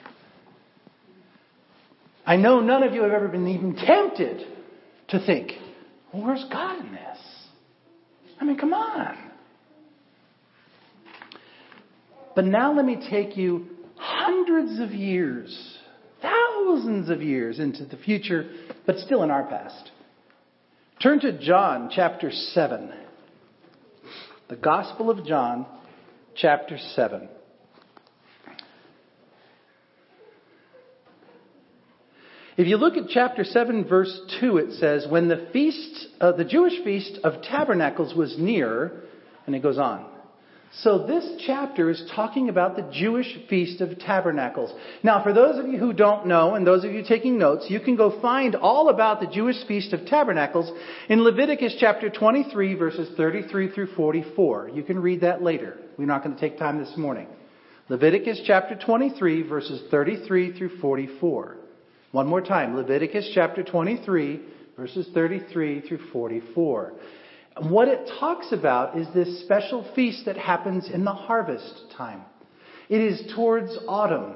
I 2.25 2.37
know 2.37 2.61
none 2.61 2.83
of 2.83 2.93
you 2.93 3.03
have 3.03 3.11
ever 3.11 3.27
been 3.27 3.47
even 3.47 3.75
tempted 3.75 4.45
to 5.09 5.25
think, 5.25 5.51
well, 6.13 6.23
where's 6.23 6.45
God 6.51 6.79
in 6.79 6.91
this? 6.93 7.17
I 8.39 8.45
mean, 8.45 8.57
come 8.57 8.73
on. 8.73 9.17
But 12.35 12.45
now 12.45 12.73
let 12.73 12.85
me 12.85 12.97
take 13.09 13.35
you 13.35 13.76
hundreds 13.97 14.79
of 14.79 14.91
years, 14.91 15.77
thousands 16.21 17.09
of 17.09 17.21
years 17.21 17.59
into 17.59 17.85
the 17.85 17.97
future, 17.97 18.49
but 18.85 18.97
still 18.99 19.23
in 19.23 19.31
our 19.31 19.43
past. 19.45 19.91
Turn 21.01 21.19
to 21.21 21.37
John 21.37 21.89
chapter 21.93 22.31
7. 22.31 22.91
The 24.49 24.55
Gospel 24.55 25.09
of 25.09 25.25
John 25.25 25.65
chapter 26.35 26.77
7. 26.95 27.29
If 32.57 32.65
you 32.65 32.77
look 32.77 32.97
at 32.97 33.09
chapter 33.09 33.43
7 33.43 33.87
verse 33.87 34.19
2, 34.39 34.57
it 34.57 34.79
says, 34.79 35.05
when 35.07 35.27
the 35.27 35.47
feast, 35.53 36.07
uh, 36.19 36.31
the 36.31 36.43
Jewish 36.43 36.83
feast 36.83 37.19
of 37.23 37.43
tabernacles 37.43 38.15
was 38.15 38.35
near, 38.39 39.03
and 39.45 39.55
it 39.55 39.61
goes 39.61 39.77
on. 39.77 40.09
So 40.73 41.07
this 41.07 41.41
chapter 41.45 41.89
is 41.89 42.03
talking 42.13 42.49
about 42.49 42.75
the 42.75 42.89
Jewish 42.91 43.37
Feast 43.49 43.81
of 43.81 43.97
Tabernacles. 43.99 44.71
Now, 45.01 45.23
for 45.23 45.31
those 45.33 45.57
of 45.57 45.67
you 45.67 45.77
who 45.79 45.93
don't 45.93 46.27
know, 46.27 46.55
and 46.55 46.67
those 46.67 46.83
of 46.83 46.91
you 46.91 47.03
taking 47.07 47.37
notes, 47.37 47.67
you 47.69 47.79
can 47.79 47.95
go 47.95 48.21
find 48.21 48.55
all 48.55 48.89
about 48.89 49.21
the 49.21 49.27
Jewish 49.27 49.55
Feast 49.67 49.93
of 49.93 50.05
Tabernacles 50.05 50.71
in 51.09 51.23
Leviticus 51.23 51.77
chapter 51.79 52.09
23, 52.09 52.75
verses 52.75 53.09
33 53.15 53.71
through 53.71 53.95
44. 53.95 54.71
You 54.73 54.83
can 54.83 54.99
read 54.99 55.21
that 55.21 55.41
later. 55.41 55.77
We're 55.97 56.05
not 56.05 56.23
going 56.23 56.35
to 56.35 56.41
take 56.41 56.59
time 56.59 56.79
this 56.79 56.95
morning. 56.97 57.27
Leviticus 57.89 58.41
chapter 58.45 58.75
23, 58.75 59.43
verses 59.43 59.81
33 59.89 60.57
through 60.57 60.77
44. 60.79 61.57
One 62.11 62.27
more 62.27 62.41
time. 62.41 62.75
Leviticus 62.75 63.31
chapter 63.33 63.63
23, 63.63 64.41
verses 64.75 65.07
33 65.13 65.87
through 65.87 66.11
44. 66.11 66.93
What 67.61 67.87
it 67.87 68.09
talks 68.19 68.51
about 68.51 68.97
is 68.97 69.07
this 69.13 69.41
special 69.41 69.89
feast 69.95 70.25
that 70.25 70.37
happens 70.37 70.89
in 70.89 71.03
the 71.03 71.13
harvest 71.13 71.85
time. 71.95 72.21
It 72.89 73.01
is 73.01 73.33
towards 73.35 73.77
autumn. 73.87 74.35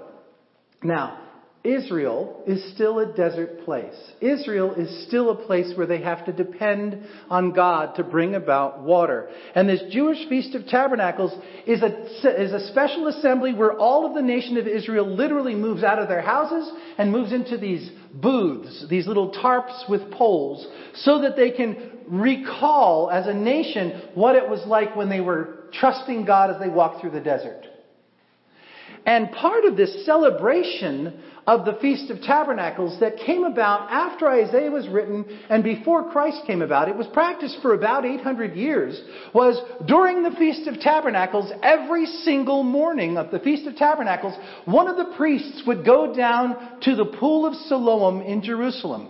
Now, 0.83 1.19
Israel 1.63 2.43
is 2.47 2.73
still 2.73 2.97
a 2.99 3.13
desert 3.13 3.65
place. 3.65 3.93
Israel 4.19 4.73
is 4.73 5.05
still 5.07 5.29
a 5.29 5.45
place 5.45 5.71
where 5.75 5.85
they 5.85 6.01
have 6.01 6.25
to 6.25 6.31
depend 6.31 7.05
on 7.29 7.51
God 7.51 7.95
to 7.95 8.03
bring 8.03 8.33
about 8.33 8.81
water. 8.81 9.29
And 9.53 9.69
this 9.69 9.83
Jewish 9.91 10.27
Feast 10.27 10.55
of 10.55 10.65
Tabernacles 10.65 11.31
is 11.67 11.83
a, 11.83 12.41
is 12.41 12.51
a 12.51 12.67
special 12.71 13.07
assembly 13.07 13.53
where 13.53 13.77
all 13.77 14.07
of 14.07 14.15
the 14.15 14.23
nation 14.23 14.57
of 14.57 14.65
Israel 14.65 15.05
literally 15.05 15.53
moves 15.53 15.83
out 15.83 15.99
of 15.99 16.07
their 16.07 16.21
houses 16.21 16.71
and 16.97 17.11
moves 17.11 17.31
into 17.31 17.57
these 17.57 17.91
booths, 18.13 18.85
these 18.89 19.07
little 19.07 19.31
tarps 19.31 19.89
with 19.89 20.11
poles, 20.11 20.67
so 20.93 21.21
that 21.21 21.35
they 21.35 21.51
can 21.51 21.91
recall 22.07 23.09
as 23.09 23.27
a 23.27 23.33
nation 23.33 24.09
what 24.15 24.35
it 24.35 24.49
was 24.49 24.65
like 24.67 24.95
when 24.95 25.09
they 25.09 25.21
were 25.21 25.65
trusting 25.73 26.25
God 26.25 26.49
as 26.49 26.59
they 26.59 26.69
walked 26.69 27.01
through 27.01 27.11
the 27.11 27.21
desert. 27.21 27.65
And 29.05 29.31
part 29.31 29.65
of 29.65 29.77
this 29.77 30.05
celebration 30.05 31.19
of 31.47 31.65
the 31.65 31.77
Feast 31.81 32.09
of 32.11 32.21
Tabernacles 32.21 32.99
that 32.99 33.17
came 33.17 33.43
about 33.43 33.89
after 33.91 34.27
Isaiah 34.27 34.71
was 34.71 34.87
written 34.87 35.25
and 35.49 35.63
before 35.63 36.11
Christ 36.11 36.43
came 36.45 36.61
about, 36.61 36.89
it 36.89 36.95
was 36.95 37.07
practiced 37.07 37.57
for 37.61 37.73
about 37.73 38.05
800 38.05 38.55
years, 38.55 39.01
was 39.33 39.59
during 39.87 40.23
the 40.23 40.31
Feast 40.31 40.67
of 40.67 40.79
Tabernacles, 40.79 41.51
every 41.63 42.05
single 42.05 42.63
morning 42.63 43.17
of 43.17 43.31
the 43.31 43.39
Feast 43.39 43.67
of 43.67 43.75
Tabernacles, 43.75 44.35
one 44.65 44.87
of 44.87 44.97
the 44.97 45.13
priests 45.17 45.63
would 45.65 45.85
go 45.85 46.13
down 46.15 46.79
to 46.81 46.95
the 46.95 47.05
Pool 47.05 47.45
of 47.45 47.55
Siloam 47.55 48.21
in 48.21 48.43
Jerusalem. 48.43 49.09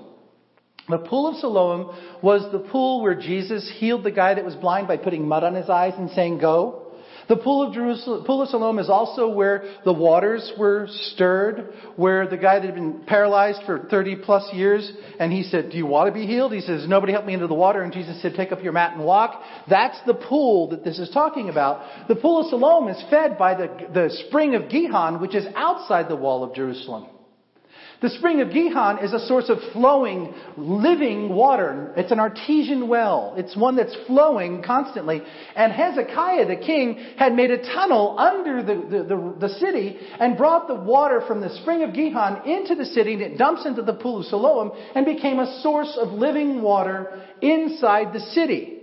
The 0.89 0.98
pool 0.98 1.28
of 1.28 1.38
Siloam 1.38 1.96
was 2.22 2.52
the 2.52 2.60
pool 2.60 3.02
where 3.02 3.15
Jesus 3.15 3.72
healed 3.78 4.04
the 4.04 4.12
guy 4.12 4.34
that 4.34 4.44
was 4.44 4.56
blind 4.56 4.88
by 4.88 4.98
putting 4.98 5.28
mud 5.28 5.44
on 5.44 5.56
his 5.56 5.70
eyes 5.70 5.94
and 5.98 6.10
saying, 6.12 6.39
Go. 6.39 6.81
The 7.27 7.38
pool 7.38 7.67
of 7.67 7.73
Jerusalem, 7.73 8.25
pool 8.25 8.41
of 8.41 8.49
Siloam 8.49 8.79
is 8.79 8.89
also 8.89 9.29
where 9.29 9.63
the 9.86 9.93
waters 9.93 10.51
were 10.57 10.88
stirred, 10.89 11.73
where 11.95 12.27
the 12.27 12.38
guy 12.38 12.60
that 12.60 12.65
had 12.65 12.75
been 12.75 13.03
paralyzed 13.05 13.62
for 13.65 13.79
30 13.79 14.17
plus 14.17 14.47
years, 14.53 14.91
and 15.19 15.31
he 15.31 15.43
said, 15.43 15.69
do 15.71 15.77
you 15.77 15.86
want 15.86 16.07
to 16.07 16.13
be 16.13 16.25
healed? 16.25 16.53
He 16.53 16.62
says, 16.62 16.88
nobody 16.88 17.13
helped 17.13 17.27
me 17.27 17.34
into 17.34 17.47
the 17.47 17.53
water, 17.53 17.81
and 17.81 17.93
Jesus 17.93 18.21
said, 18.21 18.34
take 18.36 18.51
up 18.51 18.63
your 18.63 18.73
mat 18.73 18.95
and 18.95 19.05
walk. 19.05 19.41
That's 19.69 19.99
the 20.05 20.13
pool 20.13 20.69
that 20.69 20.84
this 20.84 20.99
is 20.99 21.10
talking 21.12 21.49
about. 21.49 22.07
The 22.07 22.15
pool 22.15 22.41
of 22.41 22.47
Siloam 22.47 22.88
is 22.88 23.03
fed 23.10 23.38
by 23.38 23.55
the, 23.55 23.67
the 23.93 24.10
spring 24.27 24.55
of 24.55 24.69
Gihon, 24.69 25.21
which 25.21 25.36
is 25.36 25.45
outside 25.55 26.10
the 26.10 26.15
wall 26.15 26.43
of 26.43 26.55
Jerusalem. 26.55 27.07
The 28.02 28.10
spring 28.10 28.42
of 28.42 28.50
Gihon 28.50 28.98
is 29.04 29.14
a 29.14 29.28
source 29.28 29.48
of 29.50 29.60
flowing, 29.74 30.34
living 30.58 31.30
water. 31.30 31.94
It's 31.96 32.12
an 32.12 32.20
artesian 32.20 32.88
well. 32.88 33.36
It's 33.38 33.56
one 33.56 33.76
that's 33.76 33.96
flowing 34.08 34.64
constantly. 34.64 35.22
And 35.56 35.72
Hezekiah, 35.72 36.48
the 36.48 36.56
king, 36.56 36.96
had 37.18 37.36
made 37.36 37.52
a 37.52 37.62
tunnel 37.62 38.18
under 38.18 38.64
the, 38.64 38.74
the, 38.74 39.04
the, 39.04 39.36
the 39.48 39.50
city 39.60 40.00
and 40.20 40.36
brought 40.36 40.68
the 40.68 40.74
water 40.74 41.22
from 41.28 41.42
the 41.42 41.56
spring 41.62 41.84
of 41.84 41.94
Gihon 41.94 42.50
into 42.50 42.74
the 42.74 42.86
city 42.86 43.14
and 43.14 43.22
it 43.22 43.38
dumps 43.38 43.68
into 43.68 43.84
the 43.84 43.94
pool 43.94 44.22
of 44.22 44.26
Siloam 44.26 44.72
and 44.96 45.06
became 45.06 45.38
a 45.38 45.62
source 45.62 45.96
of 45.96 46.10
living 46.10 46.64
water 46.64 47.22
inside 47.40 48.14
the 48.14 48.20
city. 48.20 48.81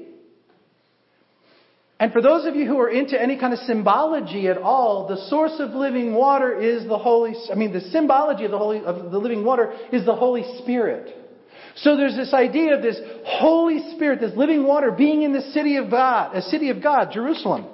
And 2.01 2.13
for 2.13 2.23
those 2.23 2.47
of 2.47 2.55
you 2.55 2.65
who 2.67 2.79
are 2.79 2.89
into 2.89 3.21
any 3.21 3.37
kind 3.39 3.53
of 3.53 3.59
symbology 3.61 4.47
at 4.47 4.59
all, 4.59 5.09
the 5.09 5.29
source 5.29 5.55
of 5.59 5.71
living 5.71 6.15
water 6.15 6.55
is 6.55 6.87
the 6.87 6.99
Holy, 6.99 7.35
I 7.51 7.57
mean, 7.57 7.73
the 7.73 7.81
symbology 7.81 8.45
of 8.45 8.53
the 8.53 8.59
Holy, 8.59 8.79
of 8.85 9.11
the 9.11 9.19
living 9.19 9.45
water 9.45 9.73
is 9.93 10.05
the 10.05 10.15
Holy 10.15 10.45
Spirit. 10.63 11.13
So 11.75 11.97
there's 11.97 12.17
this 12.17 12.33
idea 12.33 12.77
of 12.77 12.83
this 12.83 13.01
Holy 13.25 13.95
Spirit, 13.95 14.21
this 14.21 14.37
living 14.37 14.65
water 14.65 14.93
being 14.93 15.23
in 15.23 15.33
the 15.33 15.43
city 15.53 15.77
of 15.77 15.91
God, 15.91 16.37
a 16.37 16.43
city 16.43 16.71
of 16.71 16.81
God, 16.81 17.11
Jerusalem. 17.13 17.67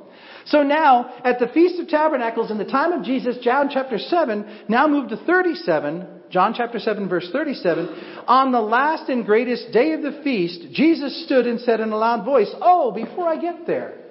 So 0.46 0.62
now, 0.62 1.14
at 1.24 1.38
the 1.38 1.48
Feast 1.48 1.80
of 1.80 1.88
Tabernacles 1.88 2.50
in 2.50 2.58
the 2.58 2.66
time 2.66 2.92
of 2.92 3.02
Jesus, 3.02 3.38
John 3.42 3.70
chapter 3.72 3.98
7, 3.98 4.64
now 4.68 4.86
move 4.86 5.08
to 5.10 5.16
37, 5.16 6.06
John 6.30 6.54
chapter 6.54 6.78
7 6.78 7.08
verse 7.08 7.28
37, 7.32 8.24
on 8.26 8.52
the 8.52 8.60
last 8.60 9.08
and 9.08 9.24
greatest 9.24 9.72
day 9.72 9.92
of 9.92 10.02
the 10.02 10.20
feast, 10.22 10.72
Jesus 10.72 11.24
stood 11.24 11.46
and 11.46 11.60
said 11.60 11.80
in 11.80 11.92
a 11.92 11.96
loud 11.96 12.24
voice, 12.26 12.50
Oh, 12.60 12.92
before 12.92 13.26
I 13.26 13.40
get 13.40 13.66
there, 13.66 14.03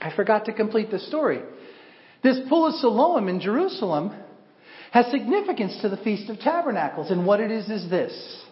I 0.00 0.14
forgot 0.14 0.44
to 0.46 0.52
complete 0.52 0.90
the 0.90 0.98
story. 0.98 1.40
This 2.22 2.38
pool 2.48 2.66
of 2.66 2.74
Siloam 2.74 3.28
in 3.28 3.40
Jerusalem 3.40 4.14
has 4.92 5.10
significance 5.10 5.78
to 5.82 5.88
the 5.88 5.96
Feast 5.98 6.30
of 6.30 6.38
Tabernacles. 6.38 7.10
And 7.10 7.26
what 7.26 7.40
it 7.40 7.50
is 7.50 7.68
is 7.68 7.88
this. 7.90 8.44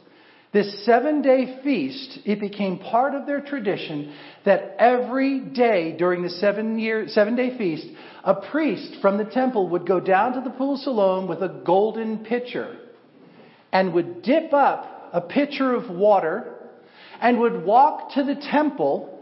This 0.53 0.87
seven 0.87 1.23
day 1.23 1.61
feast, 1.63 2.21
it 2.25 2.41
became 2.41 2.79
part 2.79 3.15
of 3.15 3.27
their 3.27 3.41
tradition 3.41 4.15
that 4.45 4.77
every 4.79 5.41
day 5.41 5.95
during 5.99 6.23
the 6.23 6.31
seven 6.31 6.79
year, 6.79 7.09
seven 7.09 7.37
day 7.37 7.59
feast, 7.59 7.87
a 8.25 8.35
priest 8.35 8.97
from 9.03 9.19
the 9.19 9.25
temple 9.25 9.69
would 9.71 9.87
go 9.87 10.01
down 10.01 10.33
to 10.35 10.41
the 10.41 10.51
pool 10.51 10.75
of 10.75 10.81
Siloam 10.81 11.29
with 11.29 11.43
a 11.43 11.63
golden 11.65 12.25
pitcher 12.25 12.79
and 13.73 13.93
would 13.93 14.23
dip 14.23 14.55
up 14.55 15.11
a 15.13 15.21
pitcher 15.21 15.75
of 15.75 15.91
water 15.91 16.55
and 17.21 17.39
would 17.41 17.65
walk 17.65 18.15
to 18.15 18.23
the 18.23 18.37
temple 18.51 19.16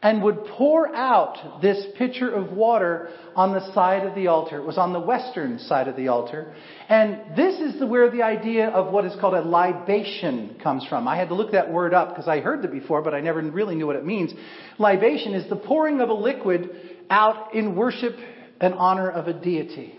and 0.00 0.22
would 0.22 0.44
pour 0.44 0.94
out 0.94 1.60
this 1.60 1.84
pitcher 1.96 2.30
of 2.30 2.52
water 2.52 3.08
on 3.34 3.52
the 3.52 3.72
side 3.72 4.06
of 4.06 4.14
the 4.14 4.28
altar. 4.28 4.58
It 4.58 4.64
was 4.64 4.78
on 4.78 4.92
the 4.92 5.00
western 5.00 5.58
side 5.58 5.88
of 5.88 5.96
the 5.96 6.08
altar. 6.08 6.54
And 6.88 7.36
this 7.36 7.58
is 7.60 7.82
where 7.82 8.08
the 8.08 8.22
idea 8.22 8.68
of 8.68 8.92
what 8.92 9.04
is 9.04 9.14
called 9.20 9.34
a 9.34 9.42
libation 9.42 10.56
comes 10.62 10.86
from. 10.86 11.08
I 11.08 11.16
had 11.16 11.28
to 11.28 11.34
look 11.34 11.52
that 11.52 11.72
word 11.72 11.94
up 11.94 12.10
because 12.10 12.28
I 12.28 12.40
heard 12.40 12.64
it 12.64 12.70
before, 12.70 13.02
but 13.02 13.12
I 13.12 13.20
never 13.20 13.42
really 13.42 13.74
knew 13.74 13.88
what 13.88 13.96
it 13.96 14.06
means. 14.06 14.32
Libation 14.78 15.34
is 15.34 15.48
the 15.48 15.56
pouring 15.56 16.00
of 16.00 16.10
a 16.10 16.14
liquid 16.14 16.70
out 17.10 17.54
in 17.54 17.74
worship 17.74 18.14
and 18.60 18.74
honor 18.74 19.10
of 19.10 19.26
a 19.26 19.32
deity. 19.32 19.97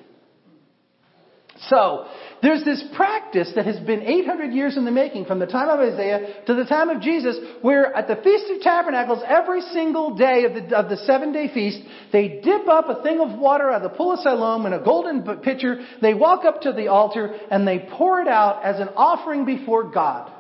So, 1.68 2.06
there's 2.42 2.64
this 2.64 2.82
practice 2.96 3.52
that 3.56 3.66
has 3.66 3.78
been 3.80 4.02
800 4.04 4.54
years 4.54 4.78
in 4.78 4.86
the 4.86 4.92
making 4.92 5.26
from 5.26 5.40
the 5.40 5.46
time 5.46 5.68
of 5.68 5.80
Isaiah 5.80 6.42
to 6.46 6.54
the 6.54 6.64
time 6.64 6.90
of 6.90 7.02
Jesus 7.02 7.38
where 7.62 7.94
at 7.94 8.08
the 8.08 8.16
Feast 8.16 8.46
of 8.50 8.62
Tabernacles, 8.62 9.22
every 9.28 9.62
single 9.74 10.16
day 10.16 10.46
of 10.46 10.54
the, 10.54 10.78
of 10.78 10.90
the 10.90 10.98
seven 10.98 11.34
day 11.34 11.54
feast, 11.54 11.80
they 12.14 12.40
dip 12.42 12.68
up 12.70 12.88
a 12.88 13.04
thing 13.04 13.20
of 13.20 13.38
water 13.38 13.70
out 13.70 13.84
of 13.84 13.92
the 13.92 13.98
pool 13.98 14.14
of 14.14 14.20
Siloam 14.20 14.66
in 14.66 14.74
a 14.74 14.82
golden 14.82 15.24
pitcher, 15.40 15.86
they 16.02 16.14
walk 16.14 16.46
up 16.46 16.62
to 16.62 16.72
the 16.72 16.88
altar 16.88 17.36
and 17.52 17.68
they 17.68 17.80
pour 17.92 18.22
it 18.22 18.30
out 18.30 18.64
as 18.64 18.80
an 18.80 18.90
offering 18.96 19.44
before 19.44 19.92
God. 19.92 20.32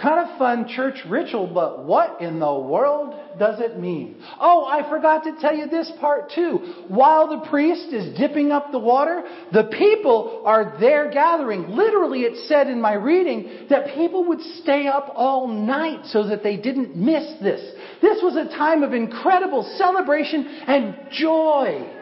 Kind 0.00 0.28
of 0.30 0.38
fun 0.38 0.68
church 0.68 1.00
ritual, 1.08 1.48
but 1.48 1.84
what 1.84 2.20
in 2.20 2.38
the 2.38 2.54
world 2.54 3.16
does 3.36 3.58
it 3.58 3.80
mean? 3.80 4.22
Oh, 4.38 4.64
I 4.64 4.88
forgot 4.88 5.24
to 5.24 5.36
tell 5.40 5.56
you 5.56 5.66
this 5.66 5.90
part 6.00 6.30
too. 6.32 6.84
While 6.86 7.28
the 7.28 7.48
priest 7.48 7.92
is 7.92 8.16
dipping 8.16 8.52
up 8.52 8.70
the 8.70 8.78
water, 8.78 9.24
the 9.52 9.64
people 9.76 10.42
are 10.44 10.76
there 10.78 11.10
gathering. 11.10 11.70
Literally, 11.70 12.20
it 12.20 12.46
said 12.46 12.68
in 12.68 12.80
my 12.80 12.92
reading 12.92 13.66
that 13.70 13.96
people 13.96 14.28
would 14.28 14.40
stay 14.62 14.86
up 14.86 15.10
all 15.16 15.48
night 15.48 16.06
so 16.06 16.28
that 16.28 16.44
they 16.44 16.56
didn't 16.56 16.94
miss 16.94 17.24
this. 17.42 17.60
This 18.00 18.22
was 18.22 18.36
a 18.36 18.56
time 18.56 18.84
of 18.84 18.92
incredible 18.92 19.68
celebration 19.76 20.46
and 20.46 20.94
joy. 21.10 21.97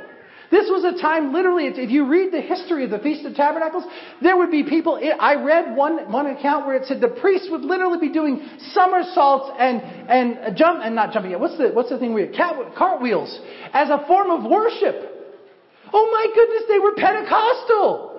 This 0.50 0.70
was 0.70 0.84
a 0.84 1.00
time, 1.00 1.32
literally, 1.32 1.66
if 1.66 1.90
you 1.90 2.06
read 2.06 2.32
the 2.32 2.40
history 2.40 2.84
of 2.84 2.90
the 2.90 3.00
Feast 3.00 3.26
of 3.26 3.34
Tabernacles, 3.34 3.84
there 4.22 4.36
would 4.36 4.50
be 4.50 4.62
people, 4.62 5.00
I 5.20 5.34
read 5.34 5.76
one, 5.76 6.10
one 6.10 6.26
account 6.26 6.66
where 6.66 6.76
it 6.76 6.86
said 6.86 7.00
the 7.00 7.08
priests 7.08 7.48
would 7.50 7.62
literally 7.62 7.98
be 7.98 8.12
doing 8.12 8.46
somersaults 8.72 9.56
and, 9.58 9.82
and 9.82 10.56
jump, 10.56 10.80
and 10.84 10.94
not 10.94 11.12
jumping, 11.12 11.38
what's 11.40 11.58
the, 11.58 11.70
what's 11.70 11.90
the 11.90 11.98
thing 11.98 12.14
we, 12.14 12.28
cat, 12.28 12.54
cartwheels, 12.76 13.40
as 13.72 13.90
a 13.90 14.06
form 14.06 14.30
of 14.30 14.48
worship. 14.48 15.16
Oh 15.92 16.10
my 16.10 16.26
goodness, 16.34 16.62
they 16.68 16.78
were 16.78 16.94
Pentecostal. 16.94 18.15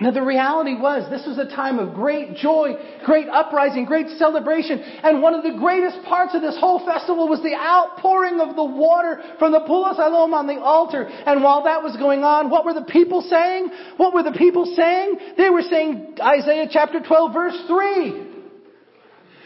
Now 0.00 0.10
the 0.10 0.22
reality 0.22 0.74
was 0.74 1.08
this 1.08 1.26
was 1.26 1.38
a 1.38 1.48
time 1.48 1.78
of 1.78 1.94
great 1.94 2.36
joy, 2.36 2.74
great 3.04 3.28
uprising, 3.28 3.84
great 3.84 4.08
celebration. 4.18 4.80
And 4.80 5.22
one 5.22 5.34
of 5.34 5.42
the 5.44 5.56
greatest 5.58 6.02
parts 6.04 6.34
of 6.34 6.42
this 6.42 6.56
whole 6.58 6.84
festival 6.84 7.28
was 7.28 7.42
the 7.42 7.54
outpouring 7.54 8.40
of 8.40 8.56
the 8.56 8.64
water 8.64 9.22
from 9.38 9.52
the 9.52 9.60
pool 9.60 9.86
of 9.86 9.96
Siloam 9.96 10.34
on 10.34 10.46
the 10.46 10.58
altar. 10.60 11.04
And 11.04 11.42
while 11.42 11.62
that 11.64 11.82
was 11.82 11.96
going 11.96 12.24
on, 12.24 12.50
what 12.50 12.64
were 12.64 12.74
the 12.74 12.82
people 12.82 13.22
saying? 13.22 13.70
What 13.96 14.14
were 14.14 14.22
the 14.22 14.36
people 14.36 14.66
saying? 14.74 15.18
They 15.36 15.50
were 15.50 15.62
saying 15.62 16.16
Isaiah 16.20 16.66
chapter 16.70 17.00
12 17.00 17.32
verse 17.32 17.62
3. 17.68 18.33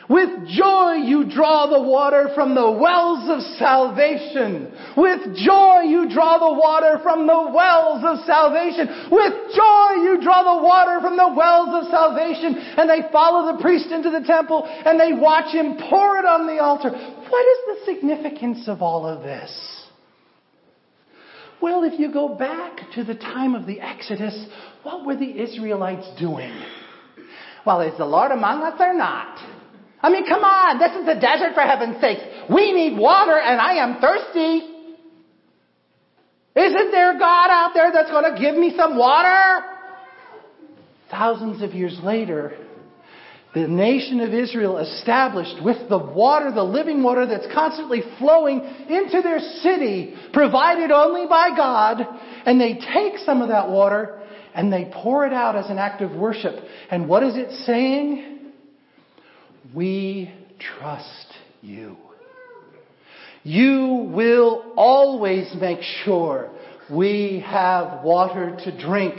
With 0.09 0.49
joy 0.49 1.05
you 1.05 1.29
draw 1.29 1.66
the 1.66 1.83
water 1.83 2.31
from 2.35 2.55
the 2.55 2.71
wells 2.71 3.29
of 3.29 3.42
salvation. 3.59 4.73
With 4.97 5.37
joy 5.37 5.83
you 5.85 6.09
draw 6.09 6.38
the 6.38 6.59
water 6.59 6.99
from 7.03 7.27
the 7.27 7.53
wells 7.53 8.03
of 8.03 8.25
salvation. 8.25 8.88
With 9.12 9.35
joy 9.53 9.90
you 10.01 10.18
draw 10.23 10.57
the 10.57 10.64
water 10.64 11.01
from 11.03 11.18
the 11.18 11.29
wells 11.29 11.68
of 11.85 11.90
salvation. 11.90 12.57
And 12.57 12.88
they 12.88 13.03
follow 13.12 13.53
the 13.53 13.61
priest 13.61 13.92
into 13.92 14.09
the 14.09 14.25
temple 14.27 14.64
and 14.64 14.99
they 14.99 15.12
watch 15.12 15.55
him 15.55 15.77
pour 15.90 16.16
it 16.16 16.25
on 16.25 16.47
the 16.47 16.59
altar. 16.59 16.88
What 16.88 17.47
is 17.47 17.59
the 17.66 17.92
significance 17.92 18.66
of 18.66 18.81
all 18.81 19.07
of 19.07 19.23
this? 19.23 19.53
Well, 21.61 21.85
if 21.85 22.01
you 22.01 22.11
go 22.11 22.35
back 22.35 22.79
to 22.94 23.05
the 23.05 23.14
time 23.14 23.55
of 23.55 23.66
the 23.66 23.81
Exodus, 23.81 24.47
what 24.85 25.05
were 25.05 25.16
the 25.16 25.38
Israelites 25.38 26.09
doing? 26.18 26.53
Well, 27.66 27.83
is 27.83 27.99
the 27.99 28.07
Lord 28.07 28.31
among 28.31 28.62
us 28.62 28.81
or 28.81 28.94
not? 28.94 29.58
I 30.01 30.11
mean, 30.11 30.27
come 30.27 30.45
on, 30.45 30.79
this 30.79 30.93
is 30.93 31.07
the 31.07 31.21
desert 31.21 31.55
for 31.55 31.63
heaven's 31.63 32.01
sakes. 32.01 32.23
We 32.49 32.73
need 32.73 32.99
water 32.99 33.39
and 33.39 33.61
I 33.61 33.75
am 33.83 34.01
thirsty. 34.01 34.75
Isn't 36.55 36.91
there 36.91 37.19
God 37.19 37.51
out 37.51 37.71
there 37.75 37.91
that's 37.93 38.11
going 38.11 38.33
to 38.33 38.41
give 38.41 38.57
me 38.57 38.75
some 38.77 38.97
water? 38.97 39.65
Thousands 41.11 41.63
of 41.63 41.73
years 41.73 41.99
later, 42.03 42.57
the 43.55 43.67
nation 43.67 44.21
of 44.21 44.35
Israel 44.35 44.79
established 44.79 45.63
with 45.65 45.89
the 45.89 45.99
water, 45.99 46.53
the 46.53 46.63
living 46.63 47.03
water 47.03 47.27
that's 47.27 47.47
constantly 47.53 48.03
flowing 48.19 48.61
into 48.61 49.23
their 49.23 49.39
city, 49.39 50.15
provided 50.33 50.91
only 50.91 51.27
by 51.27 51.51
God, 51.57 52.03
and 52.45 52.61
they 52.61 52.75
take 52.75 53.19
some 53.25 53.41
of 53.41 53.49
that 53.49 53.69
water 53.69 54.21
and 54.55 54.73
they 54.73 54.91
pour 54.93 55.27
it 55.27 55.33
out 55.33 55.57
as 55.57 55.71
an 55.71 55.79
act 55.79 56.03
of 56.03 56.13
worship. 56.13 56.55
And 56.91 57.09
what 57.09 57.23
is 57.23 57.37
it 57.37 57.51
saying? 57.65 58.38
We 59.75 60.33
trust 60.59 61.27
you. 61.62 61.97
You 63.44 64.11
will 64.12 64.73
always 64.77 65.55
make 65.61 65.81
sure 66.05 66.51
we 66.90 67.42
have 67.47 68.03
water 68.03 68.57
to 68.64 68.79
drink. 68.81 69.14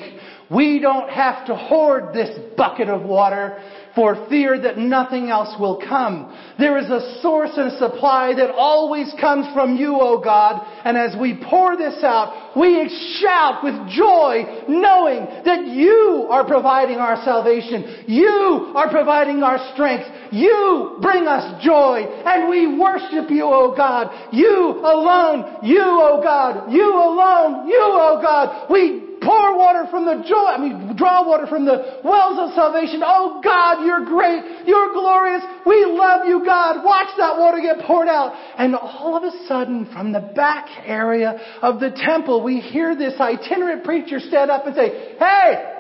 We 0.50 0.80
don't 0.80 1.10
have 1.10 1.46
to 1.46 1.56
hoard 1.56 2.14
this 2.14 2.38
bucket 2.58 2.90
of 2.90 3.04
water 3.04 3.62
for 3.94 4.28
fear 4.30 4.60
that 4.62 4.78
nothing 4.78 5.30
else 5.30 5.54
will 5.60 5.80
come. 5.88 6.36
There 6.58 6.78
is 6.78 6.90
a 6.90 7.20
source 7.22 7.52
and 7.56 7.72
supply 7.74 8.34
that 8.36 8.50
always 8.52 9.14
comes 9.20 9.46
from 9.54 9.76
you, 9.76 10.00
O 10.00 10.22
God. 10.24 10.66
And 10.86 10.98
as 10.98 11.16
we 11.20 11.40
pour 11.50 11.78
this 11.78 12.04
out, 12.04 12.58
we 12.58 12.90
shout 13.22 13.64
with 13.64 13.76
joy, 13.90 14.64
knowing 14.68 15.26
that 15.46 15.68
you 15.68 16.28
are 16.30 16.46
providing 16.46 16.98
our 16.98 17.24
salvation. 17.24 18.06
You 18.08 18.74
are 18.76 18.90
providing 18.90 19.44
our 19.44 19.74
strength. 19.74 20.06
You 20.32 20.98
bring 21.02 21.28
us 21.28 21.64
joy. 21.64 22.04
And 22.26 22.50
we 22.50 22.80
worship 22.80 23.30
you, 23.30 23.44
O 23.44 23.76
God. 23.76 24.34
You 24.34 24.80
alone. 24.82 25.64
You, 25.64 25.84
O 25.84 26.22
God. 26.24 26.72
You 26.72 26.94
alone. 26.94 27.68
You, 27.68 27.82
O 27.82 28.20
God. 28.22 28.72
We 28.72 29.09
pour 29.22 29.58
water 29.58 29.86
from 29.90 30.06
the 30.06 30.24
joy, 30.28 30.46
I 30.46 30.58
mean, 30.58 30.96
draw 30.96 31.28
water 31.28 31.48
from 31.48 31.66
the 31.66 32.02
wells 32.04 32.38
of 32.40 32.56
salvation. 32.56 33.02
Oh 33.04 33.42
God, 33.44 33.86
you're 33.86 34.06
great. 34.06 34.68
You're 34.68 34.94
glorious. 34.94 35.44
We 35.66 35.86
love 35.86 36.28
you, 36.28 36.44
God. 36.46 36.84
Watch 36.84 37.10
that 37.18 37.38
water 37.38 37.60
get 37.62 37.86
poured 37.86 38.08
out. 38.08 38.34
And 38.58 38.76
all 38.76 39.16
of 39.16 39.24
a 39.24 39.48
sudden, 39.48 39.90
from 39.92 40.12
the 40.12 40.32
back 40.36 40.68
area 40.86 41.40
of 41.62 41.80
the 41.80 41.92
temple, 41.92 42.44
we 42.44 42.60
hear 42.60 42.96
this 42.96 43.20
itinerant 43.20 43.84
preacher 43.84 44.20
stand 44.20 44.52
up 44.52 44.66
and 44.66 44.76
say, 44.76 45.16
Hey, 45.20 45.76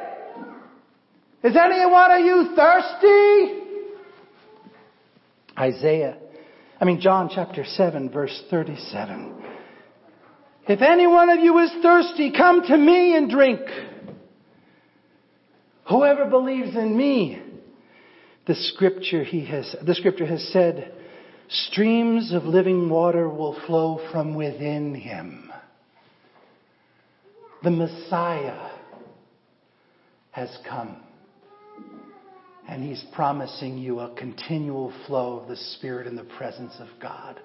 is 1.43 1.55
any 1.55 1.85
one 1.89 2.11
of 2.11 2.19
you 2.19 2.55
thirsty? 2.55 3.59
Isaiah, 5.57 6.17
I 6.79 6.85
mean, 6.85 7.01
John 7.01 7.29
chapter 7.33 7.65
7, 7.65 8.09
verse 8.09 8.43
37. 8.49 9.38
If 10.69 10.83
any 10.83 11.07
one 11.07 11.31
of 11.31 11.39
you 11.39 11.57
is 11.57 11.71
thirsty, 11.81 12.31
come 12.31 12.61
to 12.67 12.77
me 12.77 13.17
and 13.17 13.27
drink. 13.27 13.59
Whoever 15.89 16.25
believes 16.25 16.75
in 16.75 16.95
me, 16.95 17.41
the 18.45 18.53
scripture 18.53 19.23
he 19.23 19.43
has, 19.45 19.75
the 19.83 19.95
scripture 19.95 20.27
has 20.27 20.47
said, 20.53 20.93
streams 21.49 22.31
of 22.31 22.43
living 22.43 22.87
water 22.87 23.27
will 23.27 23.59
flow 23.65 23.99
from 24.11 24.35
within 24.35 24.93
him. 24.93 25.51
The 27.63 27.71
Messiah 27.71 28.69
has 30.29 30.55
come. 30.69 31.01
And 32.67 32.83
he's 32.83 33.03
promising 33.15 33.79
you 33.79 34.01
a 34.01 34.13
continual 34.13 34.93
flow 35.07 35.39
of 35.39 35.47
the 35.47 35.57
Spirit 35.57 36.05
in 36.05 36.15
the 36.15 36.25
presence 36.37 36.75
of 36.79 36.89
God, 37.01 37.39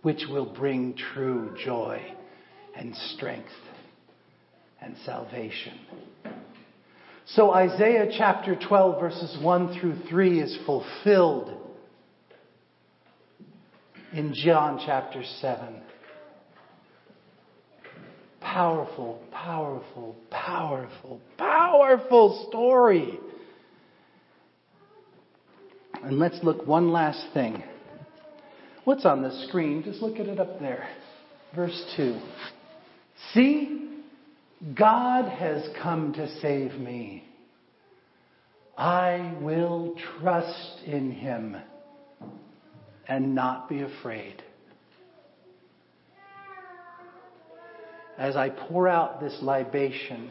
which 0.00 0.22
will 0.30 0.46
bring 0.46 0.94
true 1.12 1.54
joy 1.62 2.14
and 2.78 2.94
strength 3.14 3.50
and 4.80 4.94
salvation. 5.04 5.74
So 7.26 7.50
Isaiah 7.50 8.06
chapter 8.16 8.56
12 8.56 9.00
verses 9.00 9.36
1 9.42 9.78
through 9.78 9.96
3 10.08 10.40
is 10.40 10.58
fulfilled 10.64 11.52
in 14.12 14.32
John 14.32 14.80
chapter 14.86 15.22
7. 15.40 15.82
Powerful, 18.40 19.20
powerful, 19.32 20.16
powerful, 20.30 21.20
powerful 21.36 22.46
story. 22.48 23.18
And 26.02 26.18
let's 26.18 26.38
look 26.42 26.66
one 26.66 26.92
last 26.92 27.26
thing. 27.34 27.62
What's 28.84 29.04
on 29.04 29.20
the 29.20 29.46
screen? 29.48 29.82
Just 29.82 30.00
look 30.00 30.18
at 30.18 30.28
it 30.28 30.38
up 30.38 30.60
there. 30.60 30.88
Verse 31.54 31.82
2. 31.96 32.18
See, 33.34 33.88
God 34.74 35.28
has 35.28 35.68
come 35.82 36.12
to 36.14 36.28
save 36.40 36.74
me. 36.74 37.24
I 38.76 39.34
will 39.40 39.96
trust 40.20 40.80
in 40.86 41.10
him 41.10 41.56
and 43.08 43.34
not 43.34 43.68
be 43.68 43.80
afraid. 43.80 44.42
As 48.16 48.36
I 48.36 48.50
pour 48.50 48.88
out 48.88 49.20
this 49.20 49.38
libation, 49.42 50.30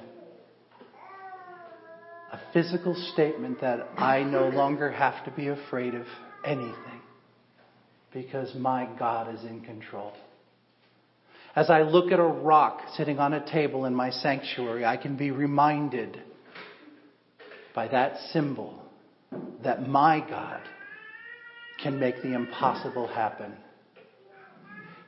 a 2.32 2.40
physical 2.54 2.96
statement 3.14 3.62
that 3.62 3.88
I 3.98 4.24
no 4.24 4.50
longer 4.50 4.92
have 4.92 5.24
to 5.26 5.32
be 5.32 5.48
afraid 5.48 5.96
of 5.96 6.06
anything 6.46 7.02
because 8.14 8.54
my 8.56 8.88
God 9.00 9.34
is 9.34 9.44
in 9.44 9.62
control. 9.62 10.14
As 11.58 11.72
I 11.72 11.82
look 11.82 12.12
at 12.12 12.20
a 12.20 12.24
rock 12.24 12.82
sitting 12.96 13.18
on 13.18 13.34
a 13.34 13.44
table 13.52 13.86
in 13.86 13.96
my 13.96 14.12
sanctuary, 14.12 14.86
I 14.86 14.96
can 14.96 15.18
be 15.18 15.32
reminded 15.32 16.22
by 17.74 17.88
that 17.88 18.20
symbol 18.32 18.80
that 19.64 19.90
my 19.90 20.20
God 20.20 20.62
can 21.82 22.00
make 22.00 22.22
the 22.22 22.36
impossible 22.36 23.08
happen. 23.08 23.54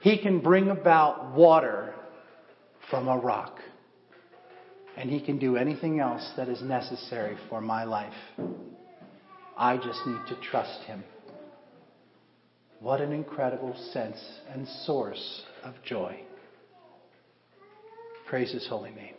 He 0.02 0.18
can 0.18 0.40
bring 0.40 0.72
about 0.72 1.36
water 1.36 1.94
from 2.90 3.08
a 3.08 3.20
rock. 3.20 3.60
And 4.98 5.08
He 5.08 5.22
can 5.22 5.38
do 5.38 5.56
anything 5.56 6.00
else 6.00 6.32
that 6.36 6.50
is 6.50 6.64
necessary 6.64 7.38
for 7.48 7.62
my 7.62 7.84
life. 7.84 8.12
I 9.56 9.78
just 9.78 10.00
need 10.08 10.22
to 10.30 10.42
trust 10.50 10.82
Him. 10.88 11.04
What 12.80 13.02
an 13.02 13.12
incredible 13.12 13.76
sense 13.94 14.18
and 14.52 14.68
source 14.68 15.44
of 15.64 15.76
joy. 15.84 16.24
Praise 18.30 18.52
his 18.52 18.68
holy 18.68 18.92
name. 18.92 19.19